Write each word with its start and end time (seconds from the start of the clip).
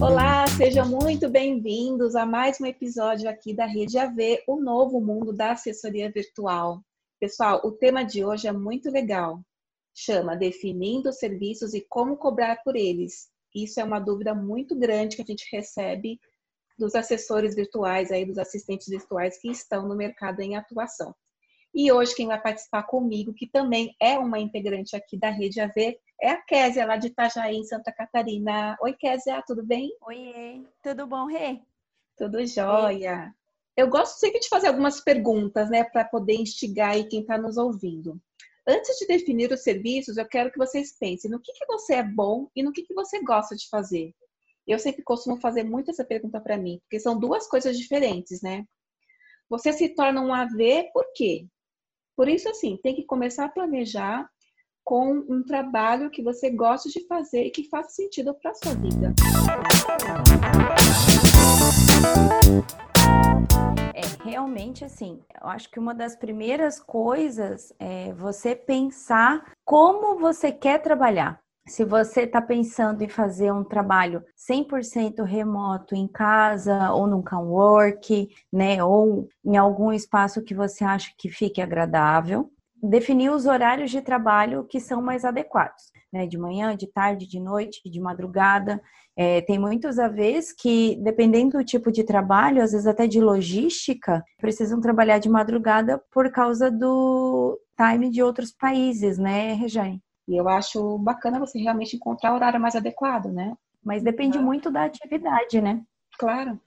Olá, 0.00 0.46
sejam 0.56 0.88
muito 0.88 1.28
bem-vindos 1.28 2.16
a 2.16 2.24
mais 2.24 2.58
um 2.58 2.64
episódio 2.64 3.28
aqui 3.28 3.52
da 3.52 3.66
Rede 3.66 3.98
AV, 3.98 4.42
o 4.46 4.56
novo 4.58 4.98
mundo 4.98 5.30
da 5.30 5.52
assessoria 5.52 6.10
virtual. 6.10 6.80
Pessoal, 7.20 7.60
o 7.62 7.72
tema 7.72 8.02
de 8.02 8.24
hoje 8.24 8.48
é 8.48 8.52
muito 8.52 8.90
legal. 8.90 9.42
Chama 9.94 10.34
Definindo 10.34 11.12
Serviços 11.12 11.74
e 11.74 11.84
Como 11.86 12.16
Cobrar 12.16 12.62
por 12.64 12.76
Eles. 12.76 13.28
Isso 13.54 13.78
é 13.78 13.84
uma 13.84 14.00
dúvida 14.00 14.34
muito 14.34 14.74
grande 14.74 15.16
que 15.16 15.22
a 15.22 15.26
gente 15.26 15.46
recebe 15.52 16.18
dos 16.78 16.94
assessores 16.94 17.54
virtuais, 17.54 18.10
aí, 18.10 18.24
dos 18.24 18.38
assistentes 18.38 18.88
virtuais 18.88 19.38
que 19.38 19.50
estão 19.50 19.86
no 19.86 19.94
mercado 19.94 20.40
em 20.40 20.56
atuação. 20.56 21.14
E 21.78 21.92
hoje 21.92 22.14
quem 22.14 22.26
vai 22.26 22.40
participar 22.40 22.84
comigo, 22.84 23.34
que 23.34 23.46
também 23.46 23.94
é 24.00 24.18
uma 24.18 24.38
integrante 24.38 24.96
aqui 24.96 25.14
da 25.14 25.28
Rede 25.28 25.60
AV, 25.60 26.00
é 26.18 26.30
a 26.30 26.40
Késia, 26.40 26.86
lá 26.86 26.96
de 26.96 27.08
Itajaí, 27.08 27.54
em 27.54 27.64
Santa 27.64 27.92
Catarina. 27.92 28.78
Oi, 28.80 28.94
Késia, 28.94 29.44
tudo 29.46 29.62
bem? 29.62 29.94
Oi, 30.00 30.66
tudo 30.82 31.06
bom, 31.06 31.26
Rê? 31.26 31.60
Tudo 32.16 32.46
jóia. 32.46 33.30
Eu 33.76 33.90
gosto 33.90 34.18
sempre 34.18 34.40
de 34.40 34.48
fazer 34.48 34.68
algumas 34.68 35.02
perguntas, 35.02 35.68
né, 35.68 35.84
para 35.84 36.06
poder 36.06 36.36
instigar 36.36 36.92
aí 36.92 37.04
quem 37.04 37.20
está 37.20 37.36
nos 37.36 37.58
ouvindo. 37.58 38.18
Antes 38.66 38.96
de 38.96 39.06
definir 39.06 39.52
os 39.52 39.62
serviços, 39.62 40.16
eu 40.16 40.26
quero 40.26 40.50
que 40.50 40.56
vocês 40.56 40.96
pensem 40.98 41.30
no 41.30 41.38
que, 41.38 41.52
que 41.52 41.66
você 41.66 41.96
é 41.96 42.02
bom 42.02 42.48
e 42.56 42.62
no 42.62 42.72
que, 42.72 42.84
que 42.84 42.94
você 42.94 43.22
gosta 43.22 43.54
de 43.54 43.68
fazer. 43.68 44.14
Eu 44.66 44.78
sempre 44.78 45.02
costumo 45.02 45.38
fazer 45.42 45.62
muito 45.62 45.90
essa 45.90 46.06
pergunta 46.06 46.40
para 46.40 46.56
mim, 46.56 46.78
porque 46.84 46.98
são 46.98 47.20
duas 47.20 47.46
coisas 47.46 47.76
diferentes, 47.76 48.40
né? 48.40 48.64
Você 49.50 49.74
se 49.74 49.90
torna 49.90 50.22
um 50.22 50.32
AV 50.32 50.90
por 50.94 51.04
quê? 51.14 51.46
Por 52.16 52.28
isso, 52.28 52.48
assim, 52.48 52.78
tem 52.82 52.94
que 52.94 53.04
começar 53.04 53.44
a 53.44 53.48
planejar 53.48 54.26
com 54.82 55.22
um 55.28 55.42
trabalho 55.42 56.10
que 56.10 56.22
você 56.22 56.48
gosta 56.48 56.88
de 56.88 57.06
fazer 57.06 57.44
e 57.44 57.50
que 57.50 57.68
faça 57.68 57.90
sentido 57.90 58.32
para 58.34 58.52
a 58.52 58.54
sua 58.54 58.72
vida. 58.72 59.12
É, 63.94 64.24
realmente, 64.24 64.82
assim, 64.82 65.20
eu 65.42 65.46
acho 65.46 65.70
que 65.70 65.78
uma 65.78 65.94
das 65.94 66.16
primeiras 66.16 66.80
coisas 66.80 67.74
é 67.78 68.14
você 68.14 68.56
pensar 68.56 69.52
como 69.62 70.18
você 70.18 70.50
quer 70.50 70.80
trabalhar 70.80 71.38
se 71.68 71.84
você 71.84 72.22
está 72.22 72.40
pensando 72.40 73.02
em 73.02 73.08
fazer 73.08 73.52
um 73.52 73.64
trabalho 73.64 74.22
100% 74.36 75.24
remoto 75.24 75.94
em 75.94 76.06
casa 76.06 76.92
ou 76.92 77.06
num 77.06 77.22
cowork, 77.22 78.28
né, 78.52 78.82
ou 78.82 79.28
em 79.44 79.56
algum 79.56 79.92
espaço 79.92 80.42
que 80.42 80.54
você 80.54 80.84
acha 80.84 81.12
que 81.18 81.28
fique 81.28 81.60
agradável, 81.60 82.50
definir 82.80 83.30
os 83.30 83.46
horários 83.46 83.90
de 83.90 84.00
trabalho 84.00 84.64
que 84.64 84.78
são 84.78 85.02
mais 85.02 85.24
adequados, 85.24 85.90
né, 86.12 86.26
de 86.26 86.38
manhã, 86.38 86.76
de 86.76 86.86
tarde, 86.86 87.26
de 87.26 87.40
noite, 87.40 87.80
de 87.84 88.00
madrugada. 88.00 88.80
É, 89.16 89.40
tem 89.40 89.58
muitos 89.58 89.98
AVs 89.98 90.52
que, 90.52 90.96
dependendo 91.02 91.58
do 91.58 91.64
tipo 91.64 91.90
de 91.90 92.04
trabalho, 92.04 92.62
às 92.62 92.72
vezes 92.72 92.86
até 92.86 93.06
de 93.06 93.20
logística, 93.20 94.22
precisam 94.38 94.80
trabalhar 94.80 95.18
de 95.18 95.28
madrugada 95.28 96.00
por 96.12 96.30
causa 96.30 96.70
do 96.70 97.58
time 97.76 98.10
de 98.10 98.22
outros 98.22 98.52
países, 98.52 99.18
né, 99.18 99.54
Rejane? 99.54 100.00
E 100.28 100.36
eu 100.36 100.48
acho 100.48 100.98
bacana 100.98 101.38
você 101.38 101.58
realmente 101.58 101.96
encontrar 101.96 102.32
o 102.32 102.36
horário 102.36 102.60
mais 102.60 102.74
adequado, 102.74 103.26
né? 103.32 103.56
Mas 103.84 104.02
depende 104.02 104.38
muito 104.38 104.70
da 104.70 104.84
atividade, 104.84 105.60
né? 105.60 105.82
Claro. 106.18 106.60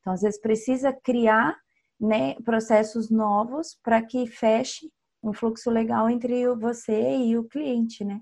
Então, 0.00 0.12
às 0.12 0.22
vezes 0.22 0.40
precisa 0.40 0.92
criar 0.92 1.56
né, 2.00 2.34
processos 2.44 3.10
novos 3.10 3.78
para 3.82 4.02
que 4.02 4.26
feche 4.26 4.90
um 5.22 5.32
fluxo 5.32 5.70
legal 5.70 6.10
entre 6.10 6.46
você 6.56 7.16
e 7.16 7.38
o 7.38 7.44
cliente, 7.44 8.04
né? 8.04 8.20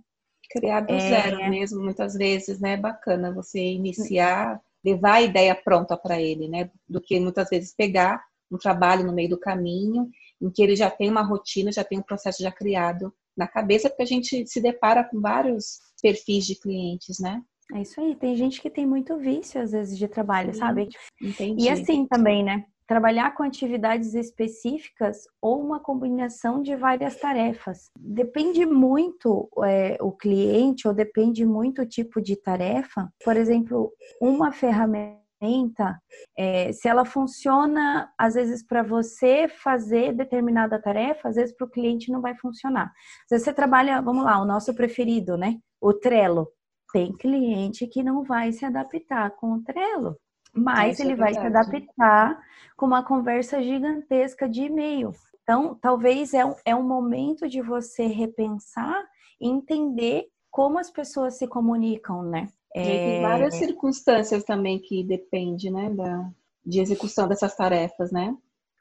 Criar 0.51 0.81
do 0.81 0.93
é... 0.93 1.01
zero 1.01 1.51
mesmo, 1.51 1.83
muitas 1.83 2.15
vezes, 2.15 2.61
né? 2.61 2.77
Bacana 2.77 3.33
você 3.33 3.59
iniciar, 3.59 4.61
levar 4.85 5.15
a 5.15 5.23
ideia 5.23 5.55
pronta 5.55 5.97
para 5.97 6.21
ele, 6.21 6.47
né? 6.49 6.71
Do 6.87 7.01
que 7.01 7.19
muitas 7.19 7.49
vezes 7.49 7.75
pegar 7.75 8.23
um 8.51 8.59
trabalho 8.59 9.05
no 9.05 9.15
meio 9.15 9.31
do 9.31 9.41
caminho, 9.41 10.11
em 10.41 10.51
que 10.51 10.63
ele 10.63 10.77
já 10.77 10.91
tem 10.91 11.09
uma 11.09 11.23
rotina, 11.23 11.73
já 11.73 11.83
tem 11.83 11.99
um 11.99 12.03
processo 12.03 12.43
já 12.43 12.53
criado 12.53 13.13
na 13.37 13.47
cabeça, 13.47 13.89
porque 13.89 14.03
a 14.03 14.07
gente 14.07 14.47
se 14.47 14.61
depara 14.61 15.05
com 15.05 15.21
vários 15.21 15.79
perfis 16.01 16.47
de 16.47 16.59
clientes, 16.59 17.19
né? 17.21 17.41
É 17.75 17.81
isso 17.81 18.01
aí. 18.01 18.15
Tem 18.15 18.37
gente 18.37 18.61
que 18.61 18.69
tem 18.69 18.87
muito 18.87 19.17
vício, 19.17 19.61
às 19.61 19.73
vezes, 19.73 19.97
de 19.97 20.09
trabalho, 20.09 20.53
Sim, 20.53 20.59
sabe? 20.59 20.89
Entendi. 21.21 21.65
E 21.65 21.69
assim 21.69 22.07
também, 22.07 22.45
né? 22.45 22.65
Trabalhar 22.87 23.35
com 23.35 23.43
atividades 23.43 24.13
específicas 24.13 25.23
ou 25.41 25.63
uma 25.63 25.81
combinação 25.81 26.61
de 26.61 26.77
várias 26.77 27.17
tarefas. 27.17 27.91
Depende 27.99 28.67
muito 28.67 29.49
é, 29.65 29.97
o 30.01 30.13
cliente 30.13 30.87
ou 30.87 30.93
depende 30.93 31.47
muito 31.47 31.83
o 31.83 31.87
tipo 31.87 32.21
de 32.21 32.37
tarefa. 32.37 33.09
Por 33.25 33.37
exemplo, 33.37 33.93
uma 34.21 34.53
ferramenta 34.53 35.22
ferramenta, 35.43 36.01
é, 36.39 36.73
se 36.73 36.89
ela 36.89 37.05
funciona, 37.05 38.11
às 38.17 38.35
vezes, 38.35 38.65
para 38.65 38.83
você 38.83 39.49
fazer 39.49 40.13
determinada 40.13 40.81
tarefa, 40.81 41.29
às 41.29 41.35
vezes 41.35 41.55
para 41.55 41.67
o 41.67 41.71
cliente 41.71 42.11
não 42.11 42.21
vai 42.21 42.37
funcionar. 42.37 42.93
Às 43.25 43.31
vezes 43.31 43.45
você 43.45 43.53
trabalha, 43.53 44.01
vamos 44.01 44.25
lá, 44.25 44.41
o 44.41 44.47
nosso 44.47 44.73
preferido, 44.75 45.37
né? 45.37 45.59
O 45.81 45.93
Trello. 45.93 46.49
Tem 46.93 47.13
cliente 47.13 47.87
que 47.87 48.03
não 48.03 48.23
vai 48.23 48.53
se 48.53 48.65
adaptar 48.65 49.31
com 49.37 49.55
o 49.55 49.63
Trello, 49.63 50.17
mas 50.55 51.01
é 51.01 51.05
ele 51.05 51.15
é 51.15 51.17
vai 51.17 51.33
se 51.33 51.41
adaptar 51.41 52.39
com 52.77 52.85
uma 52.85 53.03
conversa 53.03 53.63
gigantesca 53.63 54.47
de 54.47 54.65
e-mail. 54.65 55.11
Então, 55.43 55.75
talvez 55.81 56.35
é 56.35 56.45
um, 56.45 56.55
é 56.67 56.77
um 56.77 56.87
momento 56.87 57.49
de 57.49 57.63
você 57.63 58.07
repensar 58.07 59.03
e 59.41 59.49
entender 59.49 60.27
como 60.51 60.79
as 60.79 60.91
pessoas 60.91 61.39
se 61.39 61.49
comunicam, 61.49 62.23
né? 62.23 62.49
É... 62.75 62.83
Tem 62.83 63.23
várias 63.23 63.55
circunstâncias 63.57 64.45
também 64.45 64.79
que 64.79 65.05
depende, 65.05 65.71
né, 65.71 65.91
da, 65.91 66.31
de 66.65 66.81
execução 66.81 67.29
dessas 67.29 67.55
tarefas, 67.55 68.11
né? 68.11 68.37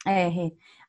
É, 0.06 0.32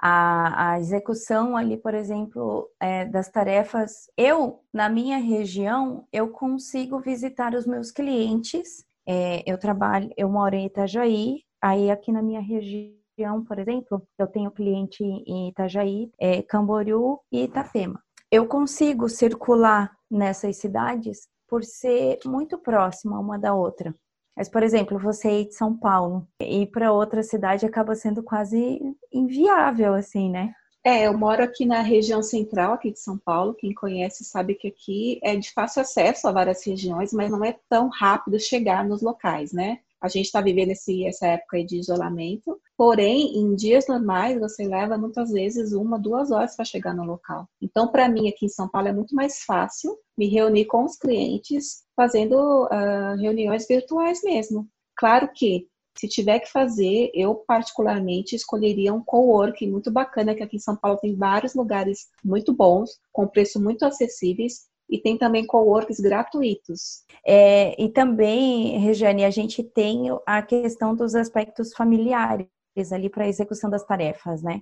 a, 0.01 0.73
a 0.73 0.81
execução 0.81 1.55
ali, 1.55 1.77
por 1.77 1.93
exemplo, 1.93 2.69
é, 2.81 3.05
das 3.05 3.29
tarefas, 3.29 4.11
eu, 4.17 4.61
na 4.73 4.89
minha 4.89 5.19
região, 5.19 6.07
eu 6.11 6.29
consigo 6.29 6.99
visitar 6.99 7.55
os 7.55 7.67
meus 7.67 7.91
clientes, 7.91 8.87
é, 9.07 9.43
eu 9.47 9.59
trabalho, 9.59 10.11
eu 10.17 10.31
moro 10.31 10.55
em 10.55 10.65
Itajaí, 10.65 11.43
aí 11.61 11.91
aqui 11.91 12.11
na 12.11 12.23
minha 12.23 12.41
região, 12.41 13.45
por 13.47 13.59
exemplo, 13.59 14.03
eu 14.19 14.27
tenho 14.27 14.51
cliente 14.51 15.05
em 15.05 15.51
Itajaí, 15.51 16.11
é, 16.19 16.41
Camboriú 16.43 17.21
e 17.31 17.45
Itapema. 17.45 18.03
Eu 18.31 18.47
consigo 18.47 19.11
circular 19.11 19.95
nessas 20.11 20.57
cidades 20.57 21.29
por 21.53 21.65
ser 21.65 22.19
muito 22.25 22.57
próxima 22.57 23.21
uma 23.21 23.39
da 23.39 23.55
outra. 23.55 23.95
Mas, 24.35 24.49
por 24.49 24.63
exemplo, 24.63 24.99
você 24.99 25.43
ir 25.43 25.49
de 25.49 25.55
São 25.55 25.77
Paulo 25.77 26.27
e 26.41 26.63
ir 26.63 26.69
para 26.69 26.91
outra 26.91 27.23
cidade 27.23 27.67
acaba 27.67 27.95
sendo 27.95 28.23
quase 28.23 28.81
inviável, 29.13 29.93
assim, 29.93 30.31
né? 30.31 30.55
É, 30.83 31.07
eu 31.07 31.13
moro 31.13 31.45
aqui 31.45 31.67
na 31.67 31.83
região 31.83 32.23
central 32.23 32.73
aqui 32.73 32.91
de 32.91 32.99
São 32.99 33.19
Paulo. 33.19 33.53
Quem 33.53 33.75
conhece 33.75 34.25
sabe 34.25 34.55
que 34.55 34.69
aqui 34.69 35.21
é 35.23 35.37
de 35.37 35.53
fácil 35.53 35.83
acesso 35.83 36.27
a 36.27 36.33
várias 36.33 36.65
regiões, 36.65 37.13
mas 37.13 37.31
não 37.31 37.45
é 37.45 37.55
tão 37.69 37.91
rápido 37.91 38.41
chegar 38.41 38.83
nos 38.83 39.03
locais, 39.03 39.53
né? 39.53 39.81
A 40.03 40.09
gente 40.09 40.27
está 40.27 40.41
vivendo 40.41 40.71
esse, 40.71 41.07
essa 41.07 41.29
época 41.29 41.65
de 41.65 41.79
isolamento, 41.79 42.61
porém, 42.77 43.39
em 43.39 43.55
dias 43.55 43.87
normais, 43.87 44.41
você 44.41 44.67
leva 44.67 44.99
muitas 44.99 45.31
vezes 45.31 45.73
uma, 45.73 45.97
duas 45.97 46.33
horas 46.33 46.57
para 46.57 46.65
chegar 46.65 46.93
no 46.93 47.05
local. 47.05 47.49
Então, 47.61 47.87
para 47.87 48.09
mim, 48.09 48.29
aqui 48.29 48.47
em 48.47 48.49
São 48.49 48.69
Paulo, 48.69 48.89
é 48.89 48.93
muito 48.93 49.15
mais 49.15 49.45
fácil 49.45 49.97
me 50.19 50.27
reunir 50.27 50.65
com 50.65 50.85
os 50.85 50.97
clientes 50.97 51.85
fazendo 51.95 52.35
uh, 52.65 53.17
reuniões 53.21 53.69
virtuais 53.69 54.23
mesmo. 54.25 54.69
Claro 54.97 55.31
que 55.33 55.69
se 55.97 56.09
tiver 56.09 56.41
que 56.41 56.51
fazer, 56.51 57.11
eu 57.15 57.35
particularmente 57.35 58.35
escolheria 58.35 58.95
um 58.95 59.05
coworking 59.05 59.71
muito 59.71 59.91
bacana, 59.91 60.35
que 60.35 60.43
aqui 60.43 60.57
em 60.57 60.61
São 60.61 60.75
Paulo 60.75 60.99
tem 60.99 61.15
vários 61.15 61.55
lugares 61.55 62.09
muito 62.25 62.53
bons, 62.53 62.99
com 63.13 63.27
preço 63.27 63.61
muito 63.61 63.85
acessíveis, 63.85 64.67
e 64.89 65.01
tem 65.01 65.17
também 65.17 65.47
coworks 65.47 66.01
gratuitos. 66.01 67.05
É, 67.27 67.81
e 67.83 67.89
também, 67.89 68.79
Regiane, 68.79 69.25
a 69.25 69.31
gente 69.31 69.63
tem 69.63 70.09
a 70.27 70.43
questão 70.43 70.95
dos 70.95 71.15
aspectos 71.15 71.73
familiares 71.75 72.47
ali 72.93 73.09
para 73.09 73.25
a 73.25 73.29
execução 73.29 73.71
das 73.71 73.85
tarefas, 73.85 74.43
né? 74.43 74.61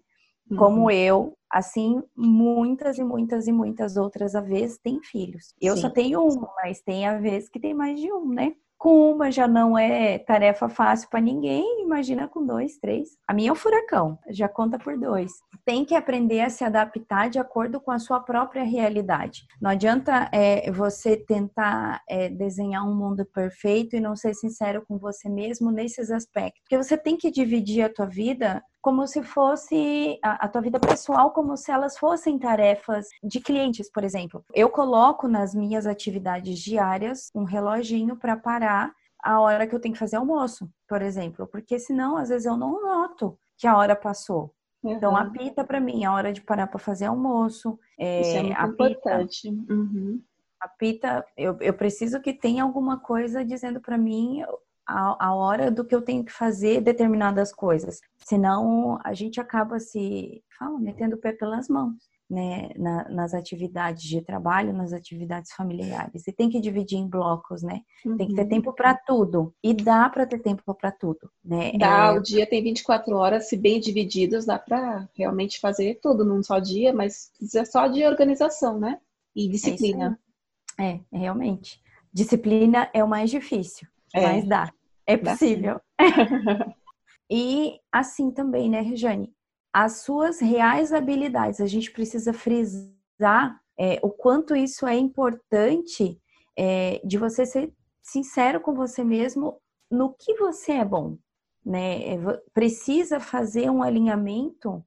Como 0.56 0.82
uhum. 0.82 0.90
eu, 0.90 1.38
assim, 1.50 2.02
muitas 2.16 2.98
e 2.98 3.04
muitas 3.04 3.46
e 3.46 3.52
muitas 3.52 3.96
outras 3.96 4.34
AVs 4.34 4.78
têm 4.78 5.00
filhos. 5.00 5.54
Eu 5.60 5.76
Sim. 5.76 5.82
só 5.82 5.90
tenho 5.90 6.22
uma, 6.22 6.52
mas 6.56 6.80
tem 6.80 7.06
AVs 7.06 7.48
que 7.48 7.60
tem 7.60 7.72
mais 7.72 8.00
de 8.00 8.12
um, 8.12 8.28
né? 8.28 8.52
Com 8.80 9.12
uma 9.12 9.30
já 9.30 9.46
não 9.46 9.76
é 9.76 10.18
tarefa 10.18 10.66
fácil 10.66 11.10
para 11.10 11.20
ninguém, 11.20 11.82
imagina 11.82 12.26
com 12.26 12.46
dois, 12.46 12.78
três. 12.78 13.10
A 13.28 13.34
minha 13.34 13.50
é 13.50 13.52
um 13.52 13.54
furacão, 13.54 14.18
já 14.30 14.48
conta 14.48 14.78
por 14.78 14.98
dois. 14.98 15.30
Tem 15.66 15.84
que 15.84 15.94
aprender 15.94 16.40
a 16.40 16.48
se 16.48 16.64
adaptar 16.64 17.28
de 17.28 17.38
acordo 17.38 17.78
com 17.78 17.90
a 17.90 17.98
sua 17.98 18.20
própria 18.20 18.62
realidade. 18.62 19.42
Não 19.60 19.68
adianta 19.68 20.30
é, 20.32 20.72
você 20.72 21.14
tentar 21.14 22.00
é, 22.08 22.30
desenhar 22.30 22.82
um 22.88 22.94
mundo 22.94 23.26
perfeito 23.26 23.96
e 23.96 24.00
não 24.00 24.16
ser 24.16 24.32
sincero 24.32 24.82
com 24.88 24.96
você 24.96 25.28
mesmo 25.28 25.70
nesses 25.70 26.10
aspectos. 26.10 26.62
Porque 26.62 26.82
você 26.82 26.96
tem 26.96 27.18
que 27.18 27.30
dividir 27.30 27.82
a 27.82 27.92
tua 27.92 28.06
vida 28.06 28.62
como 28.80 29.06
se 29.06 29.22
fosse 29.22 30.18
a, 30.22 30.46
a, 30.46 30.48
tua 30.48 30.62
vida 30.62 30.80
pessoal, 30.80 31.30
como 31.32 31.56
se 31.56 31.70
elas 31.70 31.98
fossem 31.98 32.38
tarefas 32.38 33.08
de 33.22 33.40
clientes, 33.40 33.90
por 33.90 34.04
exemplo. 34.04 34.44
Eu 34.54 34.70
coloco 34.70 35.28
nas 35.28 35.54
minhas 35.54 35.86
atividades 35.86 36.58
diárias 36.58 37.30
um 37.34 37.44
reloginho 37.44 38.16
para 38.16 38.36
parar 38.36 38.92
a 39.22 39.38
hora 39.40 39.66
que 39.66 39.74
eu 39.74 39.80
tenho 39.80 39.92
que 39.92 39.98
fazer 39.98 40.16
almoço, 40.16 40.70
por 40.88 41.02
exemplo, 41.02 41.46
porque 41.46 41.78
senão 41.78 42.16
às 42.16 42.30
vezes 42.30 42.46
eu 42.46 42.56
não 42.56 42.82
noto 42.82 43.38
que 43.58 43.66
a 43.66 43.76
hora 43.76 43.94
passou. 43.94 44.54
Uhum. 44.82 44.92
Então 44.92 45.14
apita 45.14 45.62
para 45.62 45.78
mim 45.78 46.04
a 46.04 46.14
hora 46.14 46.32
de 46.32 46.40
parar 46.40 46.66
para 46.66 46.78
fazer 46.78 47.04
almoço. 47.04 47.78
É, 47.98 48.20
Isso 48.22 48.36
é 48.36 48.42
muito 48.42 48.58
apita, 48.58 48.90
importante. 48.90 49.48
Uhum. 49.48 50.22
Apita, 50.58 51.24
eu, 51.36 51.58
eu 51.60 51.74
preciso 51.74 52.20
que 52.20 52.32
tenha 52.32 52.62
alguma 52.62 52.98
coisa 52.98 53.44
dizendo 53.44 53.80
para 53.80 53.98
mim 53.98 54.42
a, 54.90 55.28
a 55.28 55.34
hora 55.34 55.70
do 55.70 55.84
que 55.84 55.94
eu 55.94 56.02
tenho 56.02 56.24
que 56.24 56.32
fazer 56.32 56.80
determinadas 56.80 57.52
coisas. 57.52 58.00
Senão 58.18 58.98
a 59.04 59.14
gente 59.14 59.40
acaba 59.40 59.78
se, 59.78 60.42
fala, 60.58 60.78
metendo 60.78 61.16
o 61.16 61.18
pé 61.18 61.32
pelas 61.32 61.68
mãos. 61.68 62.10
Né, 62.32 62.68
na, 62.76 63.08
nas 63.08 63.34
atividades 63.34 64.04
de 64.04 64.22
trabalho, 64.22 64.72
nas 64.72 64.92
atividades 64.92 65.50
familiares. 65.50 66.28
E 66.28 66.32
tem 66.32 66.48
que 66.48 66.60
dividir 66.60 66.96
em 66.96 67.08
blocos, 67.08 67.60
né? 67.60 67.80
Uhum. 68.06 68.16
Tem 68.16 68.28
que 68.28 68.34
ter 68.36 68.42
uhum. 68.42 68.48
tempo 68.48 68.72
para 68.72 68.94
tudo. 68.94 69.52
E 69.60 69.74
dá 69.74 70.08
para 70.08 70.24
ter 70.24 70.38
tempo 70.38 70.62
para 70.72 70.92
tudo, 70.92 71.28
né? 71.44 71.72
Dá, 71.76 72.06
é... 72.06 72.12
o 72.12 72.22
dia 72.22 72.46
tem 72.48 72.62
24 72.62 73.16
horas, 73.16 73.48
se 73.48 73.56
bem 73.56 73.80
divididos, 73.80 74.46
dá 74.46 74.60
para 74.60 75.08
realmente 75.18 75.58
fazer 75.58 75.98
tudo 76.00 76.24
num 76.24 76.40
só 76.40 76.60
dia, 76.60 76.92
mas 76.92 77.32
precisa 77.36 77.64
só 77.64 77.88
de 77.88 78.04
organização, 78.04 78.78
né? 78.78 79.00
E 79.34 79.48
disciplina. 79.48 80.16
É, 80.78 81.00
é 81.12 81.18
realmente. 81.18 81.80
Disciplina 82.12 82.88
é 82.94 83.02
o 83.02 83.08
mais 83.08 83.28
difícil, 83.28 83.88
é. 84.14 84.22
mas 84.22 84.46
dá. 84.46 84.72
É 85.12 85.16
possível. 85.16 85.80
e 87.30 87.78
assim 87.92 88.30
também, 88.30 88.68
né, 88.68 88.80
Rejane? 88.80 89.32
As 89.72 90.02
suas 90.02 90.40
reais 90.40 90.92
habilidades. 90.92 91.60
A 91.60 91.66
gente 91.66 91.90
precisa 91.90 92.32
frisar 92.32 93.60
é, 93.78 93.98
o 94.02 94.10
quanto 94.10 94.54
isso 94.54 94.86
é 94.86 94.96
importante 94.96 96.20
é, 96.56 97.00
de 97.04 97.16
você 97.16 97.46
ser 97.46 97.72
sincero 98.02 98.60
com 98.60 98.74
você 98.74 99.02
mesmo 99.04 99.60
no 99.90 100.12
que 100.12 100.34
você 100.34 100.72
é 100.72 100.84
bom, 100.84 101.16
né? 101.64 102.14
É, 102.14 102.18
precisa 102.52 103.18
fazer 103.18 103.70
um 103.70 103.82
alinhamento 103.82 104.84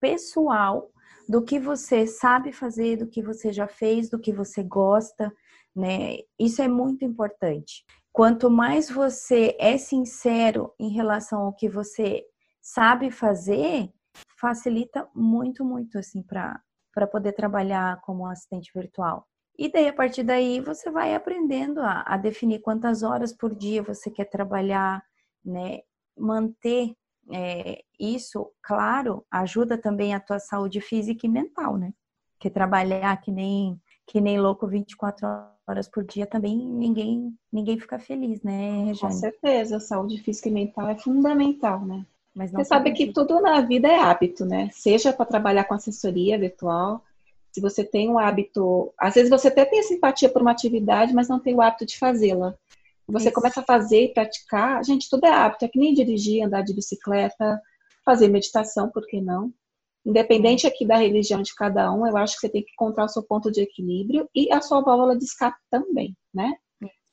pessoal 0.00 0.90
do 1.28 1.42
que 1.42 1.58
você 1.58 2.06
sabe 2.06 2.52
fazer, 2.52 2.96
do 2.96 3.06
que 3.06 3.22
você 3.22 3.52
já 3.52 3.66
fez, 3.66 4.10
do 4.10 4.18
que 4.18 4.32
você 4.32 4.62
gosta, 4.62 5.32
né? 5.74 6.18
Isso 6.38 6.60
é 6.60 6.68
muito 6.68 7.04
importante. 7.04 7.84
Quanto 8.14 8.48
mais 8.48 8.88
você 8.88 9.56
é 9.58 9.76
sincero 9.76 10.72
em 10.78 10.88
relação 10.90 11.46
ao 11.46 11.52
que 11.52 11.68
você 11.68 12.24
sabe 12.62 13.10
fazer, 13.10 13.92
facilita 14.38 15.08
muito, 15.12 15.64
muito 15.64 15.98
assim 15.98 16.22
para 16.22 17.08
poder 17.10 17.32
trabalhar 17.32 18.00
como 18.02 18.28
assistente 18.28 18.70
virtual. 18.72 19.26
E 19.58 19.68
daí, 19.68 19.88
a 19.88 19.92
partir 19.92 20.22
daí, 20.22 20.60
você 20.60 20.92
vai 20.92 21.12
aprendendo 21.12 21.80
a, 21.80 22.04
a, 22.06 22.16
definir 22.16 22.60
quantas 22.60 23.02
horas 23.02 23.32
por 23.32 23.52
dia 23.52 23.82
você 23.82 24.08
quer 24.08 24.26
trabalhar, 24.26 25.02
né? 25.44 25.80
Manter 26.16 26.94
é, 27.32 27.82
isso, 27.98 28.48
claro, 28.62 29.26
ajuda 29.28 29.76
também 29.76 30.14
a 30.14 30.20
tua 30.20 30.38
saúde 30.38 30.80
física 30.80 31.26
e 31.26 31.28
mental, 31.28 31.76
né? 31.76 31.92
Que 32.38 32.48
trabalhar 32.48 33.20
que 33.20 33.32
nem, 33.32 33.76
que 34.06 34.20
nem 34.20 34.38
louco 34.38 34.68
24 34.68 35.26
horas 35.26 35.53
por 35.92 36.04
dia 36.04 36.26
também 36.26 36.56
ninguém 36.56 37.34
ninguém 37.52 37.78
fica 37.78 37.98
feliz, 37.98 38.42
né, 38.42 38.84
Rejane? 38.84 38.98
Com 38.98 39.10
certeza, 39.10 39.76
a 39.76 39.80
saúde 39.80 40.18
física 40.18 40.48
e 40.48 40.52
mental 40.52 40.88
é 40.88 40.96
fundamental, 40.96 41.84
né? 41.84 42.04
Mas 42.34 42.50
Você 42.50 42.64
sabe 42.64 42.92
que 42.92 43.12
tudo 43.12 43.40
na 43.40 43.60
vida 43.60 43.88
é 43.88 43.96
hábito, 43.96 44.44
né? 44.44 44.68
Seja 44.72 45.12
para 45.12 45.24
trabalhar 45.24 45.64
com 45.64 45.74
assessoria 45.74 46.36
virtual, 46.36 47.02
se 47.52 47.60
você 47.60 47.84
tem 47.84 48.10
um 48.10 48.18
hábito, 48.18 48.92
às 48.98 49.14
vezes 49.14 49.30
você 49.30 49.46
até 49.46 49.64
tem 49.64 49.80
simpatia 49.84 50.28
por 50.28 50.42
uma 50.42 50.50
atividade, 50.50 51.14
mas 51.14 51.28
não 51.28 51.38
tem 51.38 51.54
o 51.54 51.62
hábito 51.62 51.86
de 51.86 51.96
fazê-la. 51.96 52.52
Você 53.06 53.26
Isso. 53.26 53.34
começa 53.34 53.60
a 53.60 53.64
fazer 53.64 54.06
e 54.06 54.08
praticar, 54.08 54.82
gente, 54.84 55.08
tudo 55.08 55.24
é 55.26 55.30
hábito, 55.30 55.64
é 55.64 55.68
que 55.68 55.78
nem 55.78 55.94
dirigir, 55.94 56.42
andar 56.42 56.62
de 56.62 56.74
bicicleta, 56.74 57.62
fazer 58.04 58.26
meditação, 58.26 58.90
por 58.90 59.06
que 59.06 59.20
não? 59.20 59.52
Independente 60.04 60.66
aqui 60.66 60.86
da 60.86 60.96
religião 60.96 61.40
de 61.40 61.54
cada 61.54 61.90
um, 61.92 62.06
eu 62.06 62.16
acho 62.16 62.34
que 62.34 62.40
você 62.40 62.48
tem 62.48 62.62
que 62.62 62.72
encontrar 62.72 63.04
o 63.04 63.08
seu 63.08 63.22
ponto 63.22 63.50
de 63.50 63.62
equilíbrio 63.62 64.28
e 64.34 64.52
a 64.52 64.60
sua 64.60 64.82
válvula 64.82 65.16
de 65.16 65.24
escape 65.24 65.58
também, 65.70 66.14
né? 66.32 66.52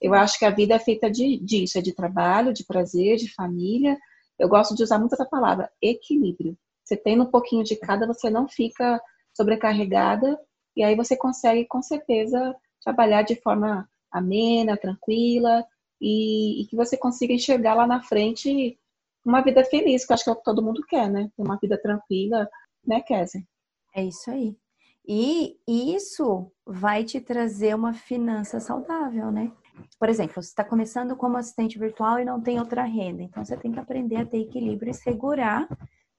Eu 0.02 0.14
acho 0.14 0.38
que 0.38 0.46
a 0.46 0.50
vida 0.50 0.74
é 0.74 0.80
feita 0.80 1.10
de, 1.10 1.38
disso, 1.38 1.78
é 1.78 1.82
de 1.82 1.94
trabalho, 1.94 2.52
de 2.52 2.66
prazer, 2.66 3.18
de 3.18 3.32
família. 3.34 3.98
Eu 4.38 4.50
gosto 4.50 4.76
de 4.76 4.82
usar 4.82 4.98
muito 4.98 5.14
essa 5.14 5.26
palavra, 5.26 5.72
equilíbrio. 5.82 6.58
Você 6.84 6.98
tendo 6.98 7.24
um 7.24 7.30
pouquinho 7.30 7.64
de 7.64 7.76
cada, 7.76 8.08
você 8.08 8.30
não 8.30 8.48
fica 8.48 9.00
sobrecarregada 9.34 10.38
e 10.76 10.84
aí 10.84 10.96
você 10.96 11.16
consegue, 11.16 11.66
com 11.66 11.82
certeza, 11.82 12.56
trabalhar 12.84 13.22
de 13.22 13.36
forma 13.36 13.88
amena, 14.12 14.76
tranquila 14.76 15.64
e, 16.02 16.64
e 16.64 16.66
que 16.66 16.76
você 16.76 16.98
consiga 16.98 17.34
enxergar 17.34 17.76
lá 17.76 17.86
na 17.86 18.02
frente 18.02 18.78
uma 19.24 19.42
vida 19.42 19.64
feliz, 19.64 20.04
que 20.04 20.12
eu 20.12 20.16
acho 20.16 20.24
que 20.24 20.30
é 20.32 20.34
o 20.34 20.36
que 20.36 20.44
todo 20.44 20.64
mundo 20.64 20.84
quer, 20.88 21.08
né? 21.10 21.30
Uma 21.38 21.58
vida 21.58 21.80
tranquila, 21.80 22.50
né, 22.86 23.02
Kézia? 23.02 23.42
É 23.96 24.04
isso 24.04 24.30
aí. 24.30 24.56
E 25.08 25.58
isso 25.68 26.52
vai 26.66 27.04
te 27.04 27.20
trazer 27.20 27.76
uma 27.76 27.94
finança 27.94 28.60
saudável, 28.60 29.32
né? 29.32 29.52
Por 30.00 30.10
exemplo, 30.10 30.42
você 30.42 30.50
está 30.50 30.64
começando 30.64 31.16
como 31.16 31.38
assistente 31.38 31.80
virtual 31.80 32.20
e 32.20 32.26
não 32.26 32.40
tem 32.40 32.60
outra 32.60 32.84
renda, 32.84 33.24
então 33.24 33.44
você 33.44 33.58
tem 33.58 33.72
que 33.72 33.80
aprender 33.80 34.18
a 34.18 34.26
ter 34.26 34.42
equilíbrio 34.42 34.92
e 34.92 34.94
segurar, 34.94 35.68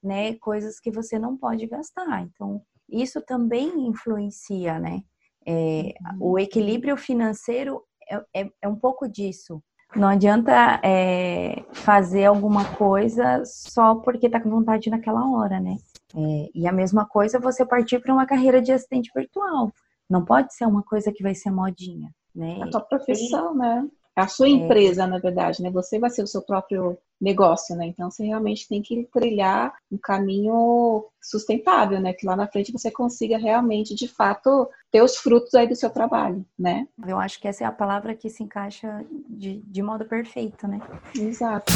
né, 0.02 0.34
coisas 0.34 0.80
que 0.80 0.90
você 0.90 1.18
não 1.18 1.36
pode 1.36 1.66
gastar. 1.66 2.22
Então, 2.22 2.60
isso 2.88 3.20
também 3.22 3.86
influencia, 3.86 4.78
né? 4.78 5.02
É, 5.46 5.94
o 6.20 6.32
uhum. 6.32 6.38
equilíbrio 6.38 6.96
financeiro 6.96 7.82
é, 8.08 8.42
é, 8.42 8.50
é, 8.62 8.68
um 8.68 8.76
pouco 8.76 9.08
disso. 9.08 9.62
Não 9.94 10.08
adianta 10.08 10.80
é, 10.82 11.64
fazer 11.72 12.24
alguma 12.24 12.64
coisa 12.76 13.42
só 13.44 13.96
porque 13.96 14.26
está 14.26 14.40
com 14.40 14.50
vontade 14.50 14.90
naquela 14.90 15.28
hora, 15.30 15.60
né? 15.60 15.76
É, 16.14 16.50
e 16.54 16.66
a 16.66 16.72
mesma 16.72 17.06
coisa 17.06 17.38
você 17.38 17.64
partir 17.64 18.00
para 18.00 18.12
uma 18.12 18.26
carreira 18.26 18.60
de 18.60 18.72
assistente 18.72 19.10
virtual. 19.14 19.72
Não 20.08 20.24
pode 20.24 20.54
ser 20.54 20.66
uma 20.66 20.82
coisa 20.82 21.12
que 21.12 21.22
vai 21.22 21.34
ser 21.34 21.50
modinha, 21.50 22.10
né? 22.34 22.60
A 22.62 22.68
tua 22.68 22.80
profissão, 22.80 23.54
e, 23.54 23.58
né? 23.58 23.88
A 24.14 24.28
sua 24.28 24.46
é. 24.46 24.50
empresa, 24.50 25.04
é, 25.04 25.06
na 25.06 25.18
verdade, 25.18 25.62
né? 25.62 25.70
Você 25.70 25.98
vai 25.98 26.10
ser 26.10 26.22
o 26.22 26.26
seu 26.26 26.42
próprio 26.42 26.98
negócio, 27.18 27.74
né? 27.76 27.86
Então 27.86 28.10
você 28.10 28.26
realmente 28.26 28.68
tem 28.68 28.82
que 28.82 29.08
trilhar 29.12 29.72
um 29.90 29.96
caminho 29.96 31.06
sustentável, 31.22 31.98
né? 31.98 32.12
Que 32.12 32.26
lá 32.26 32.36
na 32.36 32.46
frente 32.46 32.72
você 32.72 32.90
consiga 32.90 33.38
realmente, 33.38 33.94
de 33.94 34.06
fato, 34.08 34.68
ter 34.90 35.02
os 35.02 35.16
frutos 35.16 35.54
aí 35.54 35.66
do 35.66 35.76
seu 35.76 35.88
trabalho, 35.88 36.44
né? 36.58 36.86
Eu 37.06 37.18
acho 37.18 37.40
que 37.40 37.48
essa 37.48 37.64
é 37.64 37.66
a 37.66 37.72
palavra 37.72 38.14
que 38.14 38.28
se 38.28 38.42
encaixa 38.42 39.02
de, 39.28 39.62
de 39.62 39.82
modo 39.82 40.04
perfeito, 40.04 40.68
né? 40.68 40.80
Exato. 41.14 41.72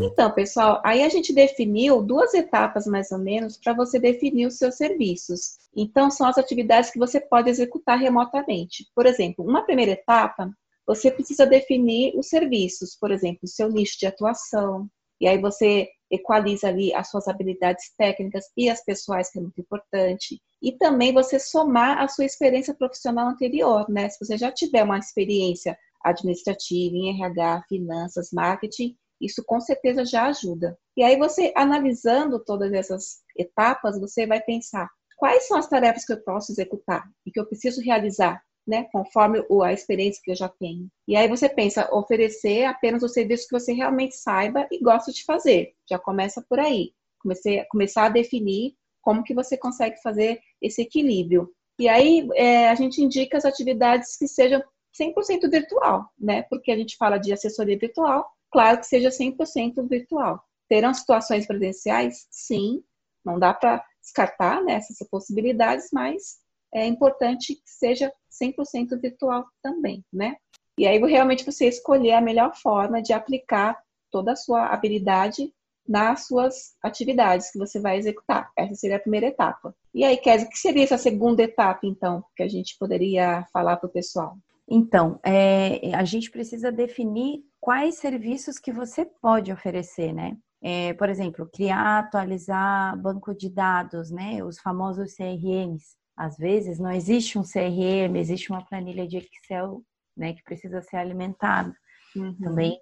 Então, 0.00 0.30
pessoal, 0.32 0.80
aí 0.84 1.02
a 1.02 1.08
gente 1.08 1.32
definiu 1.32 2.02
duas 2.02 2.34
etapas 2.34 2.86
mais 2.86 3.10
ou 3.10 3.18
menos 3.18 3.56
para 3.56 3.72
você 3.72 3.98
definir 3.98 4.46
os 4.46 4.58
seus 4.58 4.76
serviços. 4.76 5.58
Então, 5.74 6.10
são 6.10 6.26
as 6.26 6.38
atividades 6.38 6.90
que 6.90 6.98
você 6.98 7.20
pode 7.20 7.48
executar 7.50 7.98
remotamente. 7.98 8.86
Por 8.94 9.06
exemplo, 9.06 9.44
uma 9.44 9.62
primeira 9.62 9.92
etapa, 9.92 10.50
você 10.86 11.10
precisa 11.10 11.46
definir 11.46 12.14
os 12.16 12.28
serviços, 12.28 12.96
por 12.96 13.10
exemplo, 13.10 13.40
o 13.44 13.48
seu 13.48 13.70
nicho 13.70 13.98
de 13.98 14.06
atuação, 14.06 14.88
e 15.20 15.26
aí 15.26 15.38
você 15.38 15.88
equaliza 16.10 16.68
ali 16.68 16.94
as 16.94 17.10
suas 17.10 17.26
habilidades 17.28 17.92
técnicas 17.96 18.44
e 18.56 18.68
as 18.68 18.84
pessoais, 18.84 19.30
que 19.30 19.38
é 19.38 19.42
muito 19.42 19.60
importante. 19.60 20.40
E 20.62 20.72
também 20.72 21.12
você 21.12 21.38
somar 21.38 21.98
a 21.98 22.08
sua 22.08 22.24
experiência 22.24 22.74
profissional 22.74 23.28
anterior, 23.28 23.88
né? 23.88 24.08
Se 24.08 24.24
você 24.24 24.36
já 24.36 24.52
tiver 24.52 24.84
uma 24.84 24.98
experiência 24.98 25.76
administrativa, 26.04 26.94
em 26.94 27.10
RH, 27.10 27.64
finanças, 27.68 28.30
marketing, 28.32 28.96
isso 29.20 29.42
com 29.44 29.60
certeza 29.60 30.04
já 30.04 30.26
ajuda. 30.26 30.76
E 30.96 31.02
aí 31.02 31.16
você 31.16 31.52
analisando 31.56 32.42
todas 32.44 32.72
essas 32.72 33.22
etapas, 33.36 33.98
você 33.98 34.26
vai 34.26 34.40
pensar 34.40 34.88
quais 35.16 35.46
são 35.46 35.56
as 35.56 35.68
tarefas 35.68 36.04
que 36.04 36.12
eu 36.12 36.22
posso 36.22 36.52
executar 36.52 37.02
e 37.26 37.30
que 37.30 37.40
eu 37.40 37.46
preciso 37.46 37.80
realizar, 37.80 38.42
né, 38.66 38.86
conforme 38.92 39.44
a 39.64 39.72
experiência 39.72 40.20
que 40.22 40.30
eu 40.30 40.36
já 40.36 40.48
tenho. 40.48 40.88
E 41.08 41.16
aí 41.16 41.28
você 41.28 41.48
pensa 41.48 41.88
oferecer 41.94 42.64
apenas 42.64 43.02
o 43.02 43.08
serviço 43.08 43.48
que 43.48 43.58
você 43.58 43.72
realmente 43.72 44.16
saiba 44.16 44.66
e 44.70 44.82
gosta 44.82 45.12
de 45.12 45.24
fazer. 45.24 45.72
Já 45.88 45.98
começa 45.98 46.44
por 46.48 46.58
aí. 46.58 46.92
Comecei, 47.20 47.64
começar 47.70 48.06
a 48.06 48.10
definir 48.10 48.74
como 49.00 49.22
que 49.22 49.34
você 49.34 49.56
consegue 49.56 50.00
fazer 50.02 50.40
esse 50.60 50.82
equilíbrio. 50.82 51.50
E 51.78 51.88
aí 51.88 52.28
é, 52.34 52.68
a 52.68 52.74
gente 52.74 53.02
indica 53.02 53.36
as 53.36 53.44
atividades 53.44 54.16
que 54.16 54.28
sejam 54.28 54.62
100% 54.98 55.50
virtual, 55.50 56.08
né? 56.18 56.42
Porque 56.44 56.70
a 56.70 56.76
gente 56.76 56.96
fala 56.96 57.18
de 57.18 57.32
assessoria 57.32 57.78
virtual, 57.78 58.30
claro 58.50 58.78
que 58.78 58.86
seja 58.86 59.10
100% 59.10 59.86
virtual. 59.88 60.42
Terão 60.68 60.94
situações 60.94 61.46
presenciais? 61.46 62.26
Sim, 62.30 62.82
não 63.24 63.38
dá 63.38 63.52
para 63.52 63.84
descartar 64.00 64.62
né, 64.62 64.74
essas 64.74 64.98
possibilidades, 65.08 65.88
mas 65.92 66.38
é 66.72 66.86
importante 66.86 67.54
que 67.54 67.62
seja 67.64 68.12
100% 68.30 69.00
virtual 69.00 69.46
também, 69.62 70.04
né? 70.12 70.36
E 70.76 70.86
aí 70.86 70.98
realmente 70.98 71.44
você 71.44 71.68
escolher 71.68 72.12
a 72.12 72.20
melhor 72.20 72.54
forma 72.56 73.00
de 73.00 73.12
aplicar 73.12 73.78
toda 74.10 74.32
a 74.32 74.36
sua 74.36 74.66
habilidade 74.66 75.52
nas 75.86 76.26
suas 76.26 76.74
atividades 76.82 77.50
que 77.50 77.58
você 77.58 77.78
vai 77.78 77.98
executar. 77.98 78.50
Essa 78.56 78.74
seria 78.74 78.96
a 78.96 79.00
primeira 79.00 79.26
etapa. 79.26 79.74
E 79.92 80.02
aí, 80.02 80.16
Kézia, 80.16 80.46
o 80.46 80.50
que 80.50 80.58
seria 80.58 80.82
essa 80.82 80.98
segunda 80.98 81.42
etapa, 81.42 81.80
então, 81.84 82.24
que 82.34 82.42
a 82.42 82.48
gente 82.48 82.76
poderia 82.78 83.46
falar 83.52 83.76
para 83.76 83.86
o 83.86 83.92
pessoal? 83.92 84.36
Então, 84.68 85.20
é, 85.22 85.94
a 85.94 86.04
gente 86.04 86.30
precisa 86.30 86.72
definir 86.72 87.42
quais 87.60 87.96
serviços 87.96 88.58
que 88.58 88.72
você 88.72 89.04
pode 89.04 89.52
oferecer, 89.52 90.12
né? 90.12 90.36
É, 90.62 90.94
por 90.94 91.10
exemplo, 91.10 91.48
criar, 91.52 91.98
atualizar 91.98 92.96
banco 92.98 93.34
de 93.34 93.50
dados, 93.50 94.10
né? 94.10 94.42
Os 94.42 94.58
famosos 94.58 95.14
CRMs. 95.14 95.96
Às 96.16 96.36
vezes 96.36 96.78
não 96.78 96.90
existe 96.90 97.38
um 97.38 97.42
CRM, 97.42 98.16
existe 98.16 98.50
uma 98.50 98.64
planilha 98.64 99.06
de 99.06 99.18
Excel, 99.18 99.82
né, 100.16 100.32
que 100.32 100.42
precisa 100.44 100.80
ser 100.80 100.96
alimentada. 100.96 101.74
Uhum. 102.14 102.36
Também 102.38 102.78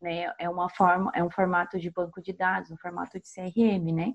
né, 0.00 0.30
é 0.38 0.48
uma 0.50 0.68
forma, 0.68 1.10
é 1.14 1.24
um 1.24 1.30
formato 1.30 1.78
de 1.78 1.90
banco 1.90 2.20
de 2.20 2.32
dados, 2.32 2.70
um 2.70 2.76
formato 2.76 3.18
de 3.18 3.26
CRM, 3.26 3.92
né? 3.92 4.12